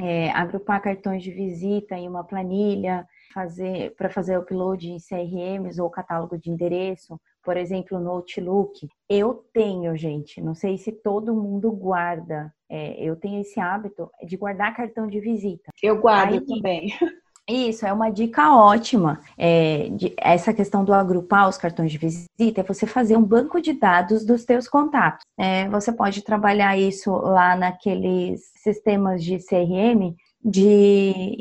É, 0.00 0.30
agrupar 0.30 0.80
cartões 0.80 1.22
de 1.22 1.32
visita 1.32 1.96
em 1.96 2.08
uma 2.08 2.22
planilha, 2.22 3.06
fazer 3.34 3.94
para 3.96 4.08
fazer 4.08 4.38
upload 4.38 4.88
em 4.88 4.98
CRMs 4.98 5.80
ou 5.80 5.90
catálogo 5.90 6.38
de 6.38 6.50
endereço, 6.50 7.20
por 7.42 7.56
exemplo, 7.56 7.98
no 7.98 8.10
Outlook. 8.10 8.86
Eu 9.08 9.44
tenho, 9.52 9.96
gente, 9.96 10.40
não 10.40 10.54
sei 10.54 10.78
se 10.78 10.92
todo 10.92 11.34
mundo 11.34 11.70
guarda. 11.72 12.52
É, 12.70 13.02
eu 13.02 13.16
tenho 13.16 13.40
esse 13.40 13.58
hábito 13.58 14.10
de 14.26 14.36
guardar 14.36 14.76
cartão 14.76 15.06
de 15.06 15.20
visita. 15.20 15.70
Eu 15.82 16.00
guardo 16.00 16.34
Aí, 16.34 16.44
também. 16.44 16.88
Isso, 17.48 17.86
é 17.86 17.92
uma 17.92 18.10
dica 18.10 18.54
ótima. 18.54 19.20
É, 19.36 19.88
de, 19.90 20.14
essa 20.18 20.52
questão 20.52 20.84
do 20.84 20.92
agrupar 20.92 21.48
os 21.48 21.56
cartões 21.56 21.90
de 21.90 21.96
visita 21.96 22.60
é 22.60 22.62
você 22.62 22.86
fazer 22.86 23.16
um 23.16 23.22
banco 23.22 23.60
de 23.60 23.72
dados 23.72 24.24
dos 24.24 24.44
teus 24.44 24.68
contatos. 24.68 25.24
É, 25.38 25.66
você 25.68 25.90
pode 25.90 26.22
trabalhar 26.22 26.76
isso 26.76 27.10
lá 27.10 27.56
naqueles 27.56 28.42
sistemas 28.62 29.24
de 29.24 29.38
CRM 29.38 30.14
de 30.44 31.34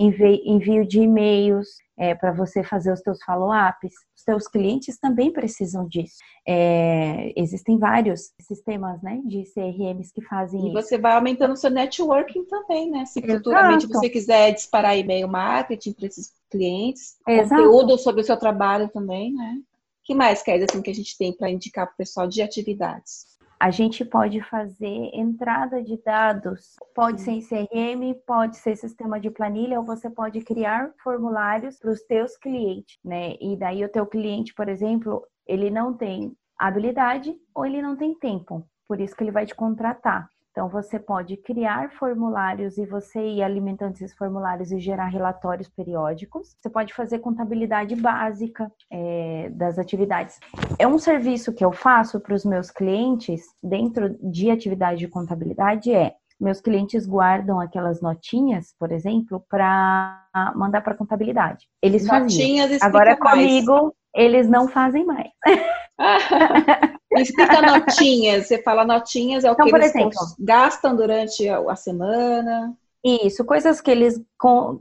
envio 0.46 0.86
de 0.86 1.02
e-mails 1.02 1.68
é, 1.98 2.14
para 2.14 2.32
você 2.32 2.64
fazer 2.64 2.92
os 2.92 3.00
seus 3.00 3.22
follow-ups. 3.24 3.94
Os 4.16 4.24
seus 4.24 4.48
clientes 4.48 5.00
também 5.00 5.32
precisam 5.32 5.88
disso. 5.88 6.18
É, 6.48 7.34
existem 7.36 7.78
vários 7.78 8.32
sistemas 8.42 9.02
né, 9.02 9.22
de 9.26 9.44
CRMs 9.54 10.12
que 10.14 10.22
fazem 10.22 10.60
e 10.60 10.64
isso. 10.64 10.78
E 10.78 10.82
você 10.82 10.98
vai 10.98 11.14
aumentando 11.14 11.54
o 11.54 11.58
seu 11.58 11.70
networking 11.70 12.46
também, 12.46 12.90
né? 12.90 13.06
Se 13.06 13.22
futuramente 13.22 13.86
Exato. 13.86 14.00
você 14.00 14.10
quiser 14.10 14.52
disparar 14.54 14.98
e-mail 14.98 15.28
marketing 15.28 15.94
para 15.94 16.08
esses 16.08 16.34
clientes, 16.50 17.18
Exato. 17.28 17.62
conteúdo 17.62 17.98
sobre 17.98 18.22
o 18.22 18.24
seu 18.24 18.38
trabalho 18.38 18.90
também, 18.90 19.34
né? 19.34 19.60
O 19.60 20.08
que 20.08 20.16
mais, 20.16 20.42
quer 20.42 20.62
assim, 20.64 20.82
que 20.82 20.90
a 20.90 20.96
gente 20.96 21.18
tem 21.18 21.34
para 21.34 21.50
indicar 21.50 21.86
para 21.86 21.94
o 21.94 21.98
pessoal 21.98 22.28
de 22.28 22.42
atividades? 22.42 23.37
A 23.60 23.72
gente 23.72 24.06
pode 24.06 24.42
fazer 24.42 25.10
entrada 25.14 25.82
de 25.82 25.98
dados, 26.04 26.76
pode 26.94 27.22
ser 27.22 27.32
em 27.32 27.42
CRM, 27.42 28.14
pode 28.26 28.58
ser 28.58 28.76
sistema 28.76 29.20
de 29.20 29.32
planilha, 29.32 29.80
ou 29.80 29.86
você 29.86 30.10
pode 30.10 30.42
criar 30.42 30.92
formulários 31.04 31.80
para 31.80 31.92
os 31.92 32.02
teus 32.04 32.38
clientes, 32.38 33.00
né? 33.04 33.36
E 33.42 33.58
daí 33.58 33.84
o 33.84 33.90
teu 33.90 34.06
cliente, 34.06 34.54
por 34.54 34.70
exemplo, 34.70 35.26
ele 35.46 35.70
não 35.70 35.94
tem 35.94 36.36
habilidade 36.58 37.36
ou 37.54 37.66
ele 37.66 37.82
não 37.82 37.96
tem 37.96 38.14
tempo, 38.14 38.68
por 38.88 39.00
isso 39.00 39.16
que 39.16 39.24
ele 39.24 39.32
vai 39.32 39.46
te 39.46 39.56
contratar. 39.56 40.30
Então, 40.58 40.68
você 40.68 40.98
pode 40.98 41.38
criar 41.38 41.92
formulários 42.00 42.80
e 42.80 42.86
você 42.88 43.22
ir 43.22 43.44
alimentando 43.44 43.94
esses 43.94 44.12
formulários 44.16 44.72
e 44.72 44.80
gerar 44.80 45.06
relatórios 45.06 45.70
periódicos. 45.70 46.56
Você 46.60 46.68
pode 46.68 46.96
fazer 46.96 47.20
contabilidade 47.20 47.96
básica 47.96 48.72
é, 48.92 49.52
das 49.52 49.78
atividades. 49.78 50.40
É 50.80 50.88
um 50.88 50.98
serviço 50.98 51.54
que 51.54 51.64
eu 51.64 51.72
faço 51.72 52.20
para 52.20 52.34
os 52.34 52.44
meus 52.44 52.72
clientes 52.72 53.44
dentro 53.62 54.18
de 54.20 54.50
atividade 54.50 54.98
de 54.98 55.08
contabilidade 55.08 55.94
é 55.94 56.16
meus 56.40 56.60
clientes 56.60 57.06
guardam 57.06 57.60
aquelas 57.60 58.02
notinhas, 58.02 58.74
por 58.80 58.92
exemplo, 58.92 59.44
para 59.48 60.24
mandar 60.56 60.82
para 60.82 60.96
contabilidade. 60.96 61.68
Eles 61.84 62.08
notinhas 62.08 62.70
faziam. 62.70 62.88
Agora 62.88 63.16
comigo 63.16 63.96
eles 64.16 64.50
não 64.50 64.68
fazem 64.68 65.06
mais. 65.06 65.30
Explica 67.22 67.62
notinhas. 67.62 68.48
Você 68.48 68.62
fala 68.62 68.86
notinhas, 68.86 69.44
é 69.44 69.50
o 69.50 69.54
então, 69.54 69.66
que 69.66 69.76
eles 69.76 69.90
exemplo, 69.90 70.20
gastam 70.40 70.96
durante 70.96 71.48
a 71.48 71.76
semana. 71.76 72.76
Isso, 73.04 73.46
coisas 73.46 73.80
que 73.80 73.92
eles 73.92 74.22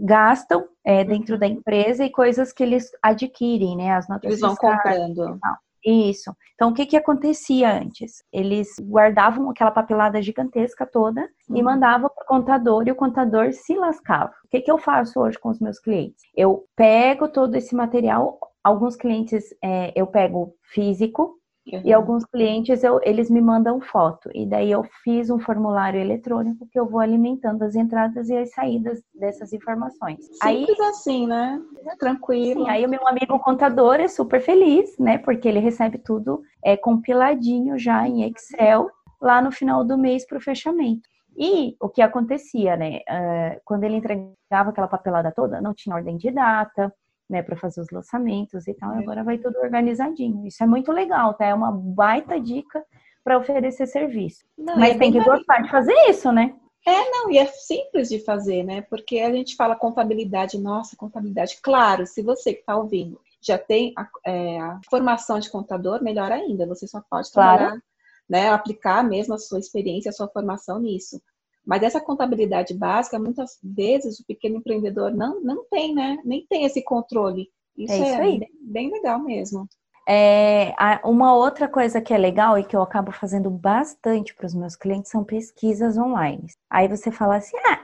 gastam 0.00 0.66
é, 0.84 1.04
dentro 1.04 1.38
da 1.38 1.46
empresa 1.46 2.04
e 2.04 2.10
coisas 2.10 2.52
que 2.52 2.62
eles 2.62 2.90
adquirem, 3.02 3.76
né? 3.76 3.92
As 3.92 4.08
notas 4.08 4.30
Eles 4.30 4.40
vão 4.40 4.56
comprando. 4.56 5.38
Isso. 5.84 6.34
Então, 6.54 6.70
o 6.70 6.74
que 6.74 6.84
que 6.84 6.96
acontecia 6.96 7.72
antes? 7.72 8.24
Eles 8.32 8.74
guardavam 8.80 9.48
aquela 9.48 9.70
papelada 9.70 10.20
gigantesca 10.20 10.84
toda 10.84 11.20
uhum. 11.48 11.56
e 11.56 11.62
mandavam 11.62 12.10
para 12.12 12.24
o 12.24 12.26
contador 12.26 12.82
e 12.88 12.90
o 12.90 12.96
contador 12.96 13.52
se 13.52 13.76
lascava. 13.76 14.32
O 14.44 14.48
que 14.48 14.60
que 14.60 14.70
eu 14.70 14.78
faço 14.78 15.20
hoje 15.20 15.38
com 15.38 15.48
os 15.48 15.60
meus 15.60 15.78
clientes? 15.78 16.24
Eu 16.34 16.64
pego 16.74 17.28
todo 17.28 17.54
esse 17.54 17.76
material, 17.76 18.40
alguns 18.64 18.96
clientes 18.96 19.54
é, 19.62 19.92
eu 19.94 20.08
pego 20.08 20.54
físico, 20.62 21.38
Uhum. 21.72 21.82
E 21.84 21.92
alguns 21.92 22.24
clientes, 22.24 22.84
eu, 22.84 23.00
eles 23.02 23.28
me 23.28 23.40
mandam 23.40 23.80
foto. 23.80 24.30
E 24.32 24.46
daí 24.46 24.70
eu 24.70 24.84
fiz 25.02 25.30
um 25.30 25.38
formulário 25.38 26.00
eletrônico 26.00 26.68
que 26.70 26.78
eu 26.78 26.86
vou 26.86 27.00
alimentando 27.00 27.62
as 27.64 27.74
entradas 27.74 28.28
e 28.28 28.36
as 28.36 28.50
saídas 28.52 29.02
dessas 29.12 29.52
informações. 29.52 30.24
Simples 30.24 30.80
aí, 30.80 30.86
assim, 30.86 31.26
né? 31.26 31.60
Tranquilo. 31.98 32.64
Sim, 32.64 32.70
aí 32.70 32.86
o 32.86 32.88
meu 32.88 33.06
amigo 33.08 33.38
contador 33.40 33.96
é 33.96 34.06
super 34.06 34.40
feliz, 34.40 34.96
né? 34.98 35.18
Porque 35.18 35.48
ele 35.48 35.58
recebe 35.58 35.98
tudo 35.98 36.42
é, 36.64 36.76
compiladinho 36.76 37.78
já 37.78 38.06
em 38.06 38.22
Excel 38.22 38.88
lá 39.20 39.42
no 39.42 39.50
final 39.50 39.84
do 39.84 39.98
mês 39.98 40.24
para 40.26 40.38
o 40.38 40.42
fechamento. 40.42 41.08
E 41.36 41.76
o 41.80 41.88
que 41.88 42.00
acontecia, 42.00 42.76
né? 42.76 43.00
Uh, 43.08 43.60
quando 43.64 43.84
ele 43.84 43.96
entregava 43.96 44.70
aquela 44.70 44.88
papelada 44.88 45.30
toda, 45.30 45.60
não 45.60 45.74
tinha 45.74 45.94
ordem 45.94 46.16
de 46.16 46.30
data, 46.30 46.92
né, 47.28 47.42
para 47.42 47.56
fazer 47.56 47.80
os 47.80 47.90
lançamentos 47.90 48.66
e 48.66 48.74
tal. 48.74 48.94
É. 48.94 48.98
Agora 48.98 49.24
vai 49.24 49.38
tudo 49.38 49.58
organizadinho. 49.58 50.46
Isso 50.46 50.62
é 50.62 50.66
muito 50.66 50.92
legal, 50.92 51.34
tá? 51.34 51.46
É 51.46 51.54
uma 51.54 51.72
baita 51.72 52.40
dica 52.40 52.84
para 53.24 53.38
oferecer 53.38 53.86
serviço. 53.86 54.44
Não, 54.56 54.78
Mas 54.78 54.94
é 54.94 54.98
tem 54.98 55.12
que 55.12 55.22
gostar 55.22 55.60
de 55.62 55.70
fazer 55.70 55.94
isso, 56.08 56.30
né? 56.30 56.54
É, 56.86 57.10
não, 57.10 57.30
e 57.32 57.38
é 57.38 57.46
simples 57.46 58.08
de 58.08 58.20
fazer, 58.20 58.62
né? 58.62 58.82
Porque 58.82 59.18
a 59.18 59.32
gente 59.32 59.56
fala 59.56 59.74
contabilidade, 59.74 60.56
nossa, 60.56 60.96
contabilidade. 60.96 61.58
Claro, 61.60 62.06
se 62.06 62.22
você 62.22 62.54
que 62.54 62.60
está 62.60 62.76
ouvindo 62.76 63.20
já 63.46 63.56
tem 63.56 63.92
a, 63.96 64.08
é, 64.24 64.60
a, 64.60 64.80
formação 64.90 65.38
de 65.38 65.50
contador, 65.50 66.02
melhor 66.02 66.32
ainda. 66.32 66.66
Você 66.66 66.86
só 66.86 67.00
pode 67.08 67.30
trabalhar, 67.30 67.68
claro. 67.68 67.82
né? 68.28 68.48
Aplicar 68.48 69.04
mesmo 69.04 69.34
a 69.34 69.38
sua 69.38 69.58
experiência, 69.58 70.08
a 70.08 70.12
sua 70.12 70.28
formação 70.28 70.80
nisso. 70.80 71.20
Mas 71.66 71.82
essa 71.82 72.00
contabilidade 72.00 72.72
básica, 72.72 73.18
muitas 73.18 73.58
vezes 73.62 74.20
o 74.20 74.24
pequeno 74.24 74.58
empreendedor 74.58 75.12
não, 75.12 75.42
não 75.42 75.64
tem, 75.68 75.92
né? 75.92 76.18
Nem 76.24 76.46
tem 76.48 76.64
esse 76.64 76.82
controle. 76.82 77.48
Isso 77.76 77.92
é, 77.92 77.98
isso 77.98 78.14
é 78.14 78.20
bem, 78.20 78.48
bem, 78.60 78.90
legal 78.90 79.18
mesmo. 79.18 79.68
É, 80.08 80.72
uma 81.04 81.34
outra 81.34 81.66
coisa 81.66 82.00
que 82.00 82.14
é 82.14 82.18
legal 82.18 82.56
e 82.56 82.62
que 82.62 82.76
eu 82.76 82.82
acabo 82.82 83.10
fazendo 83.10 83.50
bastante 83.50 84.32
para 84.34 84.46
os 84.46 84.54
meus 84.54 84.76
clientes 84.76 85.10
são 85.10 85.24
pesquisas 85.24 85.98
online. 85.98 86.46
Aí 86.70 86.86
você 86.86 87.10
fala 87.10 87.36
assim, 87.36 87.56
ah, 87.66 87.80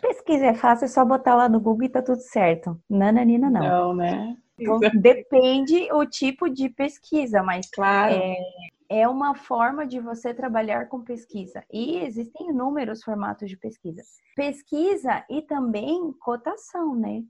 pesquisa 0.00 0.46
é 0.46 0.54
fácil, 0.54 0.84
é 0.84 0.88
só 0.88 1.04
botar 1.04 1.34
lá 1.34 1.48
no 1.48 1.58
Google 1.58 1.86
e 1.86 1.88
tá 1.88 2.00
tudo 2.00 2.20
certo. 2.20 2.80
Nananina, 2.88 3.50
não. 3.50 3.60
Não, 3.60 3.94
né? 3.94 4.36
Então, 4.56 4.78
depende 5.00 5.92
o 5.92 6.06
tipo 6.06 6.48
de 6.48 6.68
pesquisa, 6.68 7.42
mas 7.42 7.68
claro. 7.68 8.14
É, 8.14 8.36
é 8.88 9.08
uma 9.08 9.34
forma 9.34 9.86
de 9.86 10.00
você 10.00 10.34
trabalhar 10.34 10.88
com 10.88 11.02
pesquisa. 11.02 11.64
E 11.72 11.98
existem 11.98 12.50
inúmeros 12.50 13.02
formatos 13.02 13.48
de 13.48 13.56
pesquisa. 13.56 14.02
Pesquisa 14.36 15.24
e 15.30 15.42
também 15.42 16.12
cotação, 16.20 16.94
né? 16.94 17.22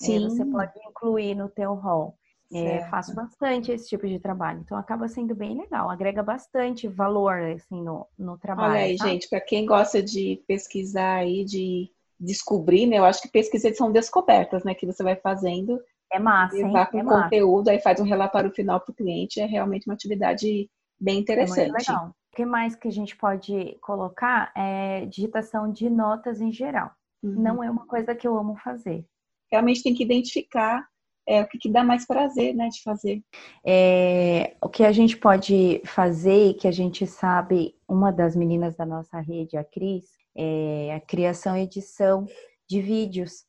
É, 0.00 0.04
Sim. 0.04 0.26
É, 0.26 0.28
você 0.28 0.44
pode 0.44 0.72
incluir 0.88 1.34
no 1.34 1.48
teu 1.48 1.74
rol. 1.74 2.16
É, 2.54 2.82
faço 2.90 3.14
bastante 3.14 3.72
esse 3.72 3.88
tipo 3.88 4.06
de 4.06 4.18
trabalho. 4.18 4.60
Então 4.60 4.76
acaba 4.76 5.08
sendo 5.08 5.34
bem 5.34 5.56
legal, 5.56 5.88
agrega 5.88 6.22
bastante 6.22 6.86
valor 6.86 7.40
assim 7.40 7.82
no, 7.82 8.06
no 8.18 8.36
trabalho. 8.36 8.72
Olha 8.72 8.82
aí, 8.82 8.96
tá? 8.98 9.06
gente, 9.06 9.26
para 9.28 9.40
quem 9.40 9.64
gosta 9.64 10.02
de 10.02 10.42
pesquisar 10.46 11.26
e 11.26 11.46
de 11.46 11.90
descobrir, 12.20 12.86
né? 12.86 12.98
Eu 12.98 13.06
acho 13.06 13.22
que 13.22 13.28
pesquisas 13.28 13.74
são 13.74 13.90
descobertas, 13.90 14.64
né? 14.64 14.74
Que 14.74 14.84
você 14.84 15.02
vai 15.02 15.16
fazendo. 15.16 15.80
É 16.12 16.18
massa, 16.18 16.58
hein? 16.58 16.70
com 16.70 16.98
é 16.98 17.04
conteúdo, 17.04 17.66
massa. 17.66 17.70
aí 17.70 17.80
faz 17.80 17.98
um 17.98 18.04
relatório 18.04 18.50
final 18.50 18.78
para 18.78 18.92
o 18.92 18.94
cliente. 18.94 19.40
É 19.40 19.46
realmente 19.46 19.88
uma 19.88 19.94
atividade 19.94 20.68
bem 21.02 21.18
interessante. 21.18 21.70
É 21.70 21.72
legal. 21.72 22.08
O 22.08 22.36
que 22.36 22.46
mais 22.46 22.74
que 22.76 22.88
a 22.88 22.92
gente 22.92 23.16
pode 23.16 23.76
colocar 23.80 24.52
é 24.56 25.04
digitação 25.06 25.70
de 25.70 25.90
notas 25.90 26.40
em 26.40 26.52
geral. 26.52 26.90
Uhum. 27.22 27.32
Não 27.32 27.64
é 27.64 27.70
uma 27.70 27.86
coisa 27.86 28.14
que 28.14 28.26
eu 28.26 28.38
amo 28.38 28.56
fazer. 28.56 29.04
Realmente 29.50 29.82
tem 29.82 29.94
que 29.94 30.02
identificar 30.02 30.86
é, 31.26 31.42
o 31.42 31.48
que, 31.48 31.58
que 31.58 31.70
dá 31.70 31.84
mais 31.84 32.06
prazer 32.06 32.54
né, 32.54 32.68
de 32.68 32.82
fazer. 32.82 33.22
É, 33.64 34.56
o 34.62 34.68
que 34.68 34.84
a 34.84 34.92
gente 34.92 35.16
pode 35.16 35.82
fazer 35.84 36.50
e 36.50 36.54
que 36.54 36.66
a 36.66 36.72
gente 36.72 37.06
sabe, 37.06 37.74
uma 37.86 38.10
das 38.10 38.34
meninas 38.34 38.76
da 38.76 38.86
nossa 38.86 39.20
rede, 39.20 39.56
a 39.56 39.64
Cris, 39.64 40.06
é 40.34 40.94
a 40.94 41.00
criação 41.00 41.56
e 41.56 41.62
edição 41.62 42.26
de 42.68 42.80
vídeos. 42.80 43.44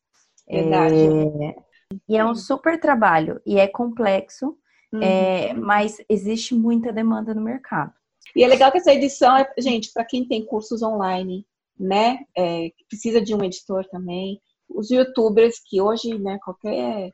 Verdade. 0.46 0.94
É, 0.94 1.56
e 2.08 2.16
é 2.16 2.24
um 2.24 2.34
super 2.34 2.78
trabalho 2.78 3.40
e 3.46 3.58
é 3.58 3.66
complexo, 3.66 4.58
uhum. 4.98 5.02
é, 5.02 5.52
mas 5.54 5.96
existe 6.08 6.54
muita 6.54 6.92
demanda 6.92 7.34
no 7.34 7.40
mercado. 7.40 7.92
E 8.34 8.42
é 8.42 8.48
legal 8.48 8.72
que 8.72 8.78
essa 8.78 8.92
edição 8.92 9.36
é, 9.36 9.52
gente, 9.58 9.92
para 9.92 10.04
quem 10.04 10.26
tem 10.26 10.44
cursos 10.44 10.82
online, 10.82 11.46
né? 11.78 12.20
É, 12.36 12.70
precisa 12.88 13.20
de 13.20 13.34
um 13.34 13.42
editor 13.44 13.84
também. 13.86 14.40
Os 14.68 14.90
youtubers 14.90 15.60
que 15.64 15.80
hoje, 15.80 16.18
né, 16.18 16.38
qualquer 16.42 17.10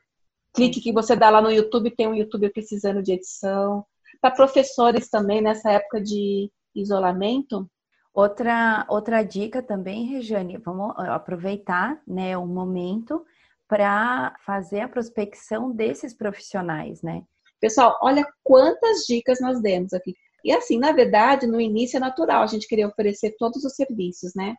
clique 0.53 0.81
que 0.81 0.93
você 0.93 1.15
dá 1.15 1.29
lá 1.29 1.41
no 1.41 1.51
YouTube 1.51 1.95
tem 1.95 2.07
um 2.07 2.15
youtuber 2.15 2.51
precisando 2.51 3.01
de 3.01 3.13
edição. 3.13 3.85
Para 4.19 4.31
professores 4.31 5.09
também, 5.09 5.41
nessa 5.41 5.71
época 5.71 6.01
de 6.01 6.51
isolamento. 6.75 7.69
Outra, 8.13 8.85
outra 8.89 9.23
dica 9.23 9.63
também, 9.63 10.05
Regiane, 10.05 10.57
vamos 10.57 10.93
aproveitar 10.97 12.01
né, 12.05 12.37
o 12.37 12.45
momento 12.45 13.25
para 13.67 14.35
fazer 14.45 14.81
a 14.81 14.89
prospecção 14.89 15.71
desses 15.71 16.13
profissionais, 16.13 17.01
né? 17.01 17.23
Pessoal, 17.61 17.97
olha 18.01 18.27
quantas 18.43 19.05
dicas 19.05 19.39
nós 19.39 19.61
demos 19.61 19.93
aqui. 19.93 20.15
E 20.43 20.51
assim, 20.51 20.79
na 20.79 20.91
verdade, 20.91 21.45
no 21.45 21.61
início 21.61 21.97
é 21.97 21.99
natural 21.99 22.41
a 22.41 22.47
gente 22.47 22.67
querer 22.67 22.85
oferecer 22.85 23.35
todos 23.37 23.63
os 23.63 23.75
serviços, 23.75 24.33
né? 24.33 24.55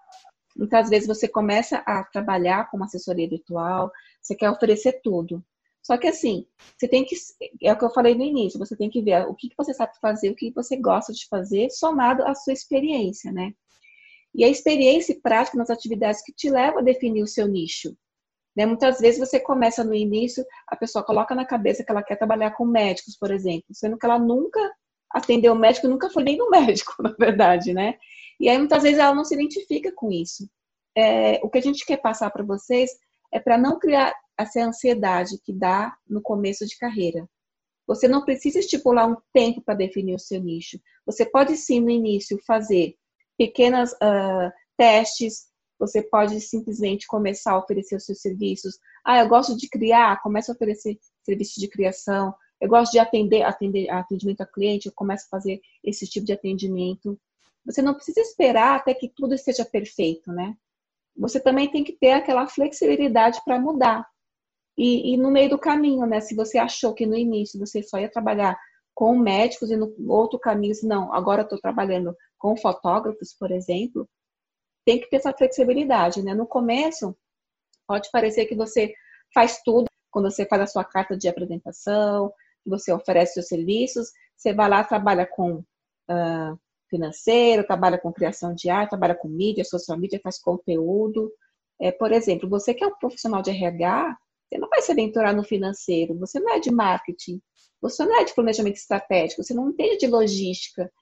Muitas 0.56 0.88
vezes 0.88 1.08
você 1.08 1.26
começa 1.26 1.78
a 1.78 2.04
trabalhar 2.04 2.70
com 2.70 2.76
uma 2.76 2.86
assessoria 2.86 3.28
virtual, 3.28 3.90
você 4.20 4.36
quer 4.36 4.50
oferecer 4.50 5.00
tudo. 5.02 5.44
Só 5.82 5.98
que 5.98 6.06
assim, 6.06 6.46
você 6.78 6.86
tem 6.86 7.04
que, 7.04 7.16
é 7.60 7.72
o 7.72 7.76
que 7.76 7.84
eu 7.84 7.90
falei 7.90 8.14
no 8.14 8.22
início, 8.22 8.58
você 8.58 8.76
tem 8.76 8.88
que 8.88 9.02
ver 9.02 9.26
o 9.26 9.34
que 9.34 9.48
você 9.56 9.74
sabe 9.74 9.98
fazer, 10.00 10.30
o 10.30 10.36
que 10.36 10.52
você 10.52 10.76
gosta 10.76 11.12
de 11.12 11.26
fazer, 11.26 11.70
somado 11.70 12.22
à 12.22 12.34
sua 12.36 12.52
experiência, 12.52 13.32
né? 13.32 13.52
E 14.32 14.44
a 14.44 14.48
experiência 14.48 15.12
e 15.12 15.20
prática 15.20 15.58
nas 15.58 15.70
atividades 15.70 16.22
que 16.22 16.32
te 16.32 16.48
levam 16.48 16.78
a 16.78 16.82
definir 16.82 17.22
o 17.22 17.26
seu 17.26 17.48
nicho. 17.48 17.96
Né? 18.56 18.66
Muitas 18.66 18.98
vezes 18.98 19.18
você 19.18 19.40
começa 19.40 19.82
no 19.82 19.94
início, 19.94 20.44
a 20.68 20.76
pessoa 20.76 21.04
coloca 21.04 21.34
na 21.34 21.44
cabeça 21.44 21.84
que 21.84 21.90
ela 21.90 22.02
quer 22.02 22.16
trabalhar 22.16 22.52
com 22.52 22.64
médicos, 22.64 23.16
por 23.16 23.30
exemplo, 23.30 23.66
sendo 23.72 23.98
que 23.98 24.06
ela 24.06 24.18
nunca 24.18 24.60
atendeu 25.10 25.52
o 25.52 25.58
médico, 25.58 25.88
nunca 25.88 26.10
foi 26.10 26.22
nem 26.22 26.36
no 26.36 26.48
médico, 26.50 26.94
na 27.02 27.14
verdade, 27.18 27.72
né? 27.72 27.96
E 28.40 28.48
aí 28.48 28.58
muitas 28.58 28.82
vezes 28.82 28.98
ela 28.98 29.14
não 29.14 29.24
se 29.24 29.34
identifica 29.34 29.92
com 29.94 30.10
isso. 30.10 30.48
É, 30.96 31.40
o 31.42 31.48
que 31.48 31.58
a 31.58 31.62
gente 31.62 31.86
quer 31.86 31.98
passar 31.98 32.30
para 32.30 32.44
vocês 32.44 32.90
é 33.32 33.40
para 33.40 33.56
não 33.56 33.78
criar 33.78 34.14
essa 34.38 34.60
ansiedade 34.60 35.38
que 35.42 35.52
dá 35.52 35.94
no 36.08 36.20
começo 36.20 36.66
de 36.66 36.76
carreira. 36.76 37.26
Você 37.86 38.06
não 38.06 38.24
precisa 38.24 38.58
estipular 38.58 39.08
um 39.08 39.16
tempo 39.32 39.62
para 39.62 39.74
definir 39.74 40.14
o 40.14 40.18
seu 40.18 40.40
nicho. 40.40 40.78
Você 41.06 41.26
pode 41.26 41.56
sim 41.56 41.80
no 41.80 41.90
início 41.90 42.38
fazer 42.46 42.94
pequenas 43.36 43.92
uh, 43.92 44.50
testes. 44.76 45.46
Você 45.82 46.00
pode 46.00 46.40
simplesmente 46.40 47.08
começar 47.08 47.54
a 47.54 47.58
oferecer 47.58 47.96
os 47.96 48.04
seus 48.04 48.20
serviços. 48.20 48.78
Ah, 49.04 49.18
eu 49.18 49.28
gosto 49.28 49.56
de 49.56 49.68
criar, 49.68 50.22
começa 50.22 50.52
a 50.52 50.54
oferecer 50.54 50.96
serviços 51.24 51.56
de 51.56 51.66
criação. 51.66 52.32
Eu 52.60 52.68
gosto 52.68 52.92
de 52.92 53.00
atender, 53.00 53.42
atender 53.42 53.90
atendimento 53.90 54.42
a 54.42 54.46
cliente, 54.46 54.86
eu 54.86 54.92
começo 54.94 55.26
a 55.26 55.30
fazer 55.36 55.60
esse 55.82 56.06
tipo 56.06 56.24
de 56.24 56.32
atendimento. 56.32 57.18
Você 57.66 57.82
não 57.82 57.94
precisa 57.94 58.20
esperar 58.20 58.76
até 58.76 58.94
que 58.94 59.08
tudo 59.08 59.34
esteja 59.34 59.64
perfeito, 59.64 60.30
né? 60.30 60.54
Você 61.16 61.40
também 61.40 61.68
tem 61.68 61.82
que 61.82 61.92
ter 61.92 62.12
aquela 62.12 62.46
flexibilidade 62.46 63.40
para 63.44 63.58
mudar. 63.58 64.06
E, 64.78 65.12
e, 65.12 65.16
no 65.16 65.32
meio 65.32 65.50
do 65.50 65.58
caminho, 65.58 66.06
né? 66.06 66.20
Se 66.20 66.36
você 66.36 66.58
achou 66.58 66.94
que 66.94 67.06
no 67.06 67.16
início 67.16 67.58
você 67.58 67.82
só 67.82 67.98
ia 67.98 68.08
trabalhar 68.08 68.56
com 68.94 69.18
médicos 69.18 69.72
e 69.72 69.76
no 69.76 69.92
outro 70.08 70.38
caminho, 70.38 70.74
não, 70.84 71.12
agora 71.12 71.42
estou 71.42 71.58
trabalhando 71.60 72.16
com 72.38 72.56
fotógrafos, 72.56 73.34
por 73.36 73.50
exemplo, 73.50 74.08
tem 74.84 75.00
que 75.00 75.08
ter 75.08 75.16
essa 75.16 75.32
flexibilidade, 75.32 76.22
né? 76.22 76.34
No 76.34 76.46
começo, 76.46 77.16
pode 77.86 78.10
parecer 78.10 78.46
que 78.46 78.54
você 78.54 78.94
faz 79.34 79.60
tudo, 79.62 79.86
quando 80.10 80.30
você 80.30 80.46
faz 80.46 80.62
a 80.62 80.66
sua 80.66 80.84
carta 80.84 81.16
de 81.16 81.28
apresentação, 81.28 82.32
você 82.64 82.92
oferece 82.92 83.34
seus 83.34 83.48
serviços, 83.48 84.10
você 84.36 84.52
vai 84.52 84.68
lá, 84.68 84.84
trabalha 84.84 85.26
com 85.26 85.56
uh, 85.56 86.58
financeiro, 86.88 87.66
trabalha 87.66 87.98
com 87.98 88.12
criação 88.12 88.54
de 88.54 88.68
arte, 88.68 88.90
trabalha 88.90 89.14
com 89.14 89.28
mídia, 89.28 89.64
social 89.64 89.98
media, 89.98 90.20
faz 90.22 90.38
conteúdo. 90.38 91.32
É, 91.80 91.90
por 91.90 92.12
exemplo, 92.12 92.48
você 92.48 92.74
que 92.74 92.84
é 92.84 92.86
um 92.86 92.98
profissional 92.98 93.42
de 93.42 93.50
RH, 93.50 94.16
você 94.48 94.58
não 94.58 94.68
vai 94.68 94.82
se 94.82 94.92
aventurar 94.92 95.34
no 95.34 95.42
financeiro, 95.42 96.18
você 96.18 96.38
não 96.38 96.52
é 96.52 96.60
de 96.60 96.70
marketing, 96.70 97.40
você 97.80 98.04
não 98.04 98.20
é 98.20 98.24
de 98.24 98.34
planejamento 98.34 98.76
estratégico, 98.76 99.42
você 99.42 99.54
não 99.54 99.70
entende 99.70 99.96
de 99.96 100.06
logística. 100.06 100.92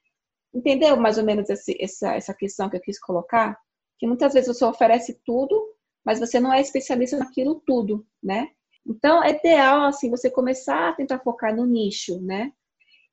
Entendeu 0.55 0.97
mais 0.97 1.19
ou 1.19 1.25
menos 1.25 1.51
esse, 1.51 1.77
essa, 1.81 2.15
essa 2.15 2.35
questão 2.35 2.71
que 2.71 2.77
eu 2.77 2.81
quis 2.81 2.99
colocar? 2.99 3.59
Que 4.01 4.07
muitas 4.07 4.33
vezes 4.33 4.57
você 4.57 4.65
oferece 4.65 5.21
tudo, 5.27 5.75
mas 6.03 6.19
você 6.19 6.41
não 6.41 6.51
é 6.51 6.61
especialista 6.61 7.19
naquilo 7.19 7.63
tudo, 7.67 8.07
né? 8.23 8.49
Então, 8.87 9.23
é 9.23 9.31
ideal, 9.31 9.83
assim, 9.83 10.09
você 10.09 10.31
começar 10.31 10.89
a 10.89 10.93
tentar 10.95 11.19
focar 11.21 11.55
no 11.55 11.67
nicho, 11.67 12.19
né? 12.23 12.51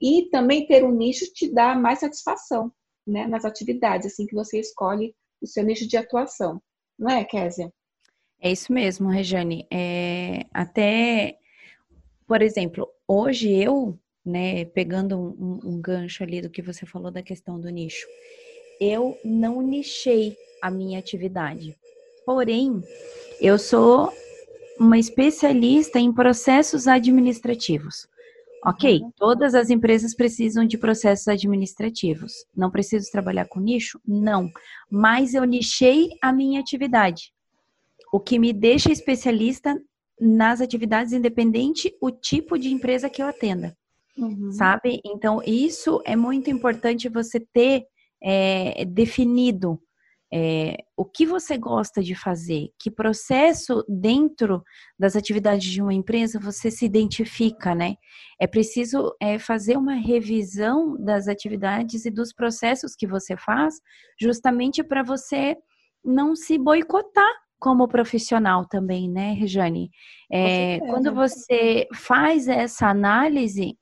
E 0.01 0.29
também 0.31 0.65
ter 0.65 0.85
um 0.85 0.91
nicho 0.91 1.25
te 1.33 1.53
dá 1.53 1.75
mais 1.75 1.99
satisfação, 1.99 2.71
né? 3.05 3.27
Nas 3.27 3.43
atividades, 3.43 4.07
assim, 4.07 4.25
que 4.25 4.33
você 4.33 4.61
escolhe 4.61 5.13
o 5.41 5.45
seu 5.45 5.61
nicho 5.61 5.85
de 5.85 5.97
atuação. 5.97 6.61
Não 6.97 7.11
é, 7.11 7.25
Kézia? 7.25 7.69
É 8.39 8.49
isso 8.49 8.71
mesmo, 8.71 9.09
Rejane. 9.09 9.67
É, 9.69 10.45
até, 10.53 11.37
por 12.25 12.41
exemplo, 12.41 12.87
hoje 13.05 13.51
eu, 13.51 13.99
né, 14.25 14.63
pegando 14.63 15.19
um, 15.19 15.59
um 15.65 15.81
gancho 15.81 16.23
ali 16.23 16.41
do 16.41 16.49
que 16.49 16.61
você 16.61 16.85
falou 16.85 17.11
da 17.11 17.21
questão 17.21 17.59
do 17.59 17.69
nicho, 17.69 18.07
eu 18.79 19.19
não 19.25 19.61
nichei 19.61 20.37
a 20.61 20.71
minha 20.71 20.99
atividade. 20.99 21.75
Porém, 22.25 22.81
eu 23.39 23.57
sou 23.57 24.11
uma 24.79 24.97
especialista 24.97 25.99
em 25.99 26.13
processos 26.13 26.87
administrativos. 26.87 28.07
Ok, 28.65 29.01
uhum. 29.01 29.11
todas 29.15 29.53
as 29.55 29.69
empresas 29.69 30.13
precisam 30.13 30.65
de 30.65 30.77
processos 30.77 31.27
administrativos. 31.27 32.45
Não 32.55 32.71
preciso 32.71 33.09
trabalhar 33.11 33.45
com 33.45 33.59
nicho? 33.59 33.99
Não. 34.05 34.51
Mas 34.89 35.33
eu 35.33 35.43
nichei 35.45 36.09
a 36.21 36.33
minha 36.33 36.59
atividade. 36.59 37.31
O 38.11 38.19
que 38.19 38.39
me 38.39 38.51
deixa 38.51 38.91
especialista 38.91 39.79
nas 40.19 40.59
atividades 40.59 41.13
independente 41.13 41.95
o 42.01 42.09
tipo 42.09 42.57
de 42.57 42.73
empresa 42.73 43.09
que 43.09 43.21
eu 43.21 43.27
atenda. 43.27 43.77
Uhum. 44.17 44.51
Sabe? 44.51 44.99
Então, 45.05 45.41
isso 45.45 46.01
é 46.03 46.15
muito 46.15 46.49
importante 46.49 47.07
você 47.07 47.39
ter 47.39 47.85
é, 48.21 48.83
definido 48.85 49.79
é, 50.33 50.77
o 50.95 51.05
que 51.05 51.25
você 51.25 51.57
gosta 51.57 52.01
de 52.01 52.13
fazer, 52.13 52.69
que 52.79 52.91
processo 52.91 53.83
dentro 53.87 54.61
das 54.99 55.15
atividades 55.15 55.69
de 55.69 55.81
uma 55.81 55.93
empresa 55.93 56.39
você 56.39 56.69
se 56.69 56.85
identifica, 56.85 57.73
né? 57.73 57.95
É 58.39 58.45
preciso 58.45 59.15
é, 59.21 59.39
fazer 59.39 59.77
uma 59.77 59.95
revisão 59.95 60.97
das 61.01 61.27
atividades 61.27 62.05
e 62.05 62.11
dos 62.11 62.33
processos 62.33 62.95
que 62.95 63.07
você 63.07 63.37
faz, 63.37 63.75
justamente 64.19 64.83
para 64.83 65.01
você 65.01 65.55
não 66.03 66.35
se 66.35 66.57
boicotar 66.57 67.33
como 67.59 67.87
profissional 67.87 68.65
também, 68.67 69.09
né, 69.09 69.33
Rejane? 69.33 69.89
É, 70.31 70.79
quando 70.79 71.13
você 71.13 71.87
faz 71.95 72.47
essa 72.47 72.87
análise, 72.87 73.75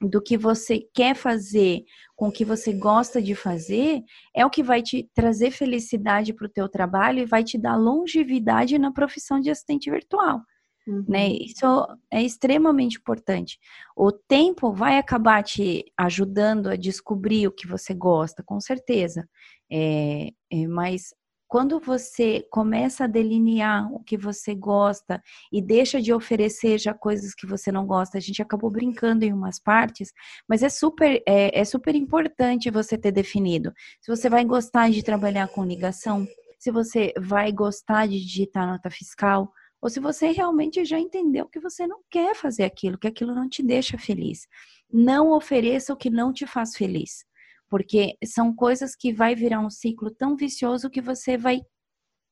do 0.00 0.22
que 0.22 0.36
você 0.36 0.80
quer 0.94 1.14
fazer, 1.14 1.84
com 2.14 2.28
o 2.28 2.32
que 2.32 2.44
você 2.44 2.72
gosta 2.72 3.20
de 3.20 3.34
fazer, 3.34 4.02
é 4.34 4.46
o 4.46 4.50
que 4.50 4.62
vai 4.62 4.82
te 4.82 5.08
trazer 5.14 5.50
felicidade 5.50 6.32
para 6.32 6.46
o 6.46 6.50
teu 6.50 6.68
trabalho 6.68 7.20
e 7.20 7.26
vai 7.26 7.42
te 7.42 7.58
dar 7.58 7.76
longevidade 7.76 8.78
na 8.78 8.92
profissão 8.92 9.40
de 9.40 9.50
assistente 9.50 9.90
virtual. 9.90 10.40
Né? 10.88 10.94
Uhum. 10.94 11.04
Né? 11.08 11.28
Isso 11.28 11.66
é 12.10 12.22
extremamente 12.22 12.98
importante. 12.98 13.58
O 13.96 14.10
tempo 14.10 14.72
vai 14.72 14.98
acabar 14.98 15.42
te 15.42 15.84
ajudando 15.96 16.68
a 16.68 16.76
descobrir 16.76 17.46
o 17.46 17.52
que 17.52 17.66
você 17.66 17.92
gosta, 17.92 18.42
com 18.42 18.60
certeza. 18.60 19.28
É, 19.70 20.30
é, 20.50 20.66
mas 20.66 21.14
quando 21.48 21.80
você 21.80 22.46
começa 22.50 23.04
a 23.04 23.06
delinear 23.06 23.90
o 23.90 24.04
que 24.04 24.18
você 24.18 24.54
gosta 24.54 25.20
e 25.50 25.62
deixa 25.62 26.00
de 26.00 26.12
oferecer 26.12 26.78
já 26.78 26.92
coisas 26.92 27.34
que 27.34 27.46
você 27.46 27.72
não 27.72 27.86
gosta, 27.86 28.18
a 28.18 28.20
gente 28.20 28.42
acabou 28.42 28.70
brincando 28.70 29.24
em 29.24 29.32
umas 29.32 29.58
partes, 29.58 30.12
mas 30.46 30.62
é 30.62 30.68
super, 30.68 31.22
é, 31.26 31.58
é 31.58 31.64
super 31.64 31.94
importante 31.94 32.70
você 32.70 32.98
ter 32.98 33.12
definido. 33.12 33.72
Se 34.02 34.14
você 34.14 34.28
vai 34.28 34.44
gostar 34.44 34.90
de 34.90 35.02
trabalhar 35.02 35.48
com 35.48 35.64
ligação, 35.64 36.26
se 36.58 36.70
você 36.70 37.14
vai 37.18 37.50
gostar 37.50 38.06
de 38.06 38.20
digitar 38.20 38.66
nota 38.66 38.90
fiscal, 38.90 39.50
ou 39.80 39.88
se 39.88 40.00
você 40.00 40.32
realmente 40.32 40.84
já 40.84 40.98
entendeu 40.98 41.46
que 41.46 41.60
você 41.60 41.86
não 41.86 42.00
quer 42.10 42.34
fazer 42.34 42.64
aquilo, 42.64 42.98
que 42.98 43.06
aquilo 43.06 43.34
não 43.34 43.48
te 43.48 43.62
deixa 43.62 43.96
feliz. 43.96 44.46
Não 44.92 45.30
ofereça 45.30 45.92
o 45.94 45.96
que 45.96 46.10
não 46.10 46.32
te 46.32 46.46
faz 46.46 46.76
feliz 46.76 47.27
porque 47.68 48.16
são 48.24 48.54
coisas 48.54 48.94
que 48.96 49.12
vai 49.12 49.34
virar 49.34 49.60
um 49.60 49.70
ciclo 49.70 50.10
tão 50.10 50.36
vicioso 50.36 50.90
que 50.90 51.00
você 51.00 51.36
vai 51.36 51.60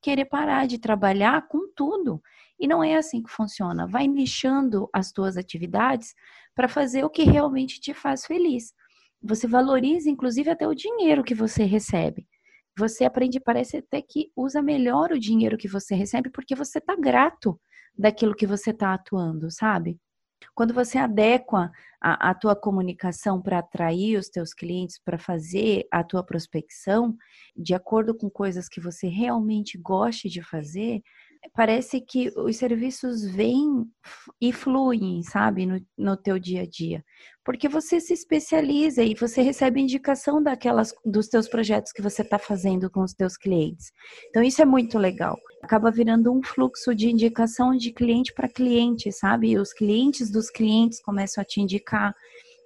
querer 0.03 0.27
parar 0.27 0.67
de 0.67 0.79
trabalhar 0.79 1.47
com 1.49 1.73
tudo. 1.75 2.23
E 2.59 2.67
não 2.67 2.83
é 2.83 2.97
assim 2.97 3.23
que 3.23 3.31
funciona. 3.31 3.87
Vai 3.87 4.07
nichando 4.07 4.89
as 4.93 5.13
tuas 5.13 5.37
atividades 5.37 6.15
para 6.55 6.69
fazer 6.69 7.05
o 7.05 7.11
que 7.11 7.25
realmente 7.25 7.81
te 7.81 7.93
faz 7.93 8.25
feliz. 8.25 8.73
Você 9.23 9.47
valoriza, 9.47 10.09
inclusive, 10.09 10.51
até 10.51 10.67
o 10.67 10.75
dinheiro 10.75 11.25
que 11.25 11.35
você 11.35 11.65
recebe. 11.65 12.27
Você 12.79 13.05
aprende, 13.05 13.41
parece 13.41 13.79
até 13.79 14.03
que 14.03 14.31
usa 14.37 14.63
melhor 14.63 15.11
o 15.13 15.19
dinheiro 15.19 15.57
que 15.57 15.69
você 15.69 15.95
recebe, 15.95 16.31
porque 16.31 16.55
você 16.55 16.79
está 16.79 16.95
grato 16.95 17.59
daquilo 17.99 18.35
que 18.35 18.47
você 18.47 18.71
está 18.71 18.95
atuando, 18.95 19.51
sabe? 19.51 19.99
Quando 20.57 20.73
você 20.73 20.97
adequa 20.97 21.71
a, 22.01 22.31
a 22.31 22.35
tua 22.35 22.57
comunicação 22.57 23.43
para 23.43 23.59
atrair 23.59 24.17
os 24.17 24.31
teus 24.31 24.55
clientes, 24.55 24.99
para 24.99 25.19
fazer 25.19 25.87
a 25.93 26.03
tua 26.03 26.25
prospecção, 26.25 27.15
de 27.55 27.75
acordo 27.75 28.17
com 28.17 28.31
coisas 28.31 28.67
que 28.67 28.81
você 28.81 29.07
realmente 29.07 29.77
goste 29.77 30.31
de 30.31 30.43
fazer, 30.43 31.03
parece 31.55 32.01
que 32.01 32.33
os 32.37 32.57
serviços 32.57 33.25
vêm 33.25 33.85
e 34.41 34.53
fluem, 34.53 35.23
sabe, 35.23 35.67
no, 35.67 35.81
no 35.97 36.17
teu 36.17 36.39
dia 36.39 36.63
a 36.63 36.67
dia. 36.67 37.05
Porque 37.45 37.69
você 37.69 38.01
se 38.01 38.13
especializa 38.13 39.03
e 39.03 39.15
você 39.15 39.41
recebe 39.41 39.81
indicação 39.81 40.43
daquelas 40.43 40.93
dos 41.05 41.29
teus 41.29 41.49
projetos 41.49 41.93
que 41.93 42.03
você 42.03 42.23
está 42.23 42.39
fazendo 42.39 42.91
com 42.91 43.03
os 43.03 43.13
teus 43.13 43.37
clientes. 43.37 43.93
Então 44.29 44.43
isso 44.43 44.61
é 44.61 44.65
muito 44.65 44.99
legal. 44.99 45.39
Acaba 45.63 45.91
virando 45.91 46.33
um 46.33 46.43
fluxo 46.43 46.95
de 46.95 47.11
indicação 47.11 47.77
de 47.77 47.93
cliente 47.93 48.33
para 48.33 48.49
cliente, 48.49 49.13
sabe? 49.13 49.51
E 49.51 49.59
os 49.59 49.73
clientes 49.73 50.31
dos 50.31 50.51
clientes 50.51 51.01
começam 51.01 51.43
a 51.43 51.45
te 51.45 51.61
indicar. 51.61 52.15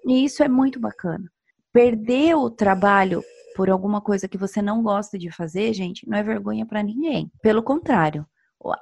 E 0.06 0.24
isso 0.24 0.42
é 0.42 0.48
muito 0.48 0.80
bacana. 0.80 1.30
Perder 1.72 2.34
o 2.36 2.50
trabalho 2.50 3.22
por 3.54 3.68
alguma 3.68 4.00
coisa 4.00 4.28
que 4.28 4.38
você 4.38 4.62
não 4.62 4.82
gosta 4.82 5.18
de 5.18 5.30
fazer, 5.30 5.74
gente, 5.74 6.08
não 6.08 6.16
é 6.16 6.22
vergonha 6.22 6.64
para 6.64 6.82
ninguém. 6.82 7.30
Pelo 7.42 7.62
contrário, 7.62 8.26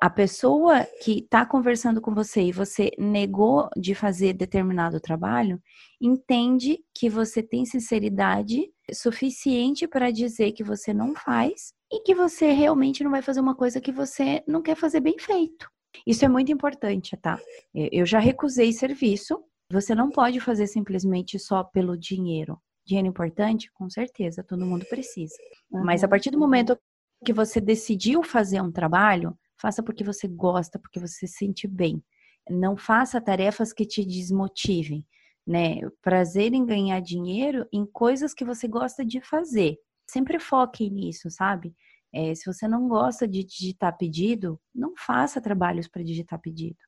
a 0.01 0.11
pessoa 0.11 0.85
que 1.03 1.21
está 1.21 1.47
conversando 1.47 2.01
com 2.01 2.13
você 2.13 2.43
e 2.43 2.53
você 2.53 2.91
negou 2.99 3.69
de 3.77 3.95
fazer 3.95 4.33
determinado 4.33 5.01
trabalho, 5.01 5.63
entende 6.01 6.81
que 6.95 7.09
você 7.09 7.43
tem 7.43 7.65
sinceridade 7.65 8.69
suficiente 8.93 9.87
para 9.87 10.11
dizer 10.11 10.53
que 10.53 10.65
você 10.65 10.93
não 10.93 11.15
faz 11.15 11.73
e 11.93 12.01
que 12.01 12.15
você 12.15 12.51
realmente 12.51 13.05
não 13.05 13.11
vai 13.11 13.23
fazer 13.23 13.41
uma 13.41 13.55
coisa 13.55 13.81
que 13.81 13.93
você 13.93 14.43
não 14.47 14.63
quer 14.63 14.77
fazer 14.77 15.01
bem 15.01 15.17
feito. 15.19 15.71
Isso 16.07 16.25
é 16.25 16.29
muito 16.29 16.51
importante, 16.51 17.17
tá? 17.17 17.39
Eu 17.75 18.05
já 18.05 18.19
recusei 18.19 18.73
serviço. 18.73 19.43
Você 19.71 19.95
não 19.95 20.11
pode 20.11 20.41
fazer 20.41 20.67
simplesmente 20.67 21.39
só 21.39 21.63
pelo 21.63 21.97
dinheiro. 21.97 22.61
Dinheiro 22.85 23.09
importante? 23.09 23.71
Com 23.73 23.89
certeza, 23.89 24.43
todo 24.43 24.67
mundo 24.67 24.87
precisa. 24.87 25.35
Mas 25.71 26.03
a 26.03 26.09
partir 26.09 26.31
do 26.31 26.39
momento 26.39 26.79
que 27.25 27.33
você 27.33 27.61
decidiu 27.61 28.23
fazer 28.23 28.61
um 28.61 28.73
trabalho, 28.73 29.37
Faça 29.61 29.83
porque 29.83 30.05
você 30.05 30.29
gosta, 30.29 30.79
porque 30.79 31.01
você 31.01 31.27
se 31.27 31.39
sente 31.39 31.67
bem. 31.67 32.03
Não 32.49 32.77
faça 32.77 33.21
tarefas 33.21 33.73
que 33.73 33.85
te 33.85 34.05
desmotivem, 34.05 35.05
né? 35.47 35.81
Prazer 36.01 36.55
em 36.55 36.65
ganhar 36.65 37.01
dinheiro 37.01 37.67
em 37.73 37.85
coisas 37.85 38.33
que 38.33 38.45
você 38.45 38.69
gosta 38.69 39.05
de 39.05 39.21
fazer. 39.21 39.77
Sempre 40.09 40.39
foque 40.39 40.89
nisso, 40.89 41.31
sabe? 41.31 41.75
É, 42.13 42.35
se 42.35 42.47
você 42.47 42.67
não 42.67 42.89
gosta 42.89 43.29
de 43.29 43.45
digitar 43.45 43.97
pedido, 43.99 44.59
não 44.75 44.95
faça 44.97 45.41
trabalhos 45.41 45.89
para 45.89 46.03
digitar 46.03 46.41
pedido. 46.41 46.79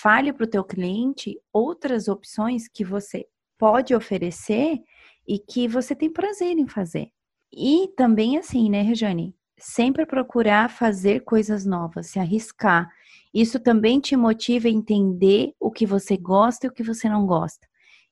Fale 0.00 0.32
para 0.32 0.44
o 0.44 0.50
teu 0.50 0.62
cliente 0.62 1.40
outras 1.52 2.06
opções 2.08 2.68
que 2.68 2.84
você 2.84 3.26
pode 3.58 3.94
oferecer 3.94 4.80
e 5.26 5.38
que 5.38 5.66
você 5.66 5.94
tem 5.94 6.12
prazer 6.12 6.58
em 6.58 6.68
fazer. 6.68 7.10
E 7.52 7.88
também 7.96 8.38
assim, 8.38 8.70
né, 8.70 8.82
Rejane? 8.82 9.34
Sempre 9.58 10.06
procurar 10.06 10.70
fazer 10.70 11.20
coisas 11.20 11.64
novas, 11.64 12.08
se 12.08 12.18
arriscar. 12.18 12.90
Isso 13.32 13.60
também 13.60 14.00
te 14.00 14.16
motiva 14.16 14.68
a 14.68 14.70
entender 14.70 15.52
o 15.60 15.70
que 15.70 15.86
você 15.86 16.16
gosta 16.16 16.66
e 16.66 16.70
o 16.70 16.72
que 16.72 16.82
você 16.82 17.08
não 17.08 17.26
gosta. 17.26 17.66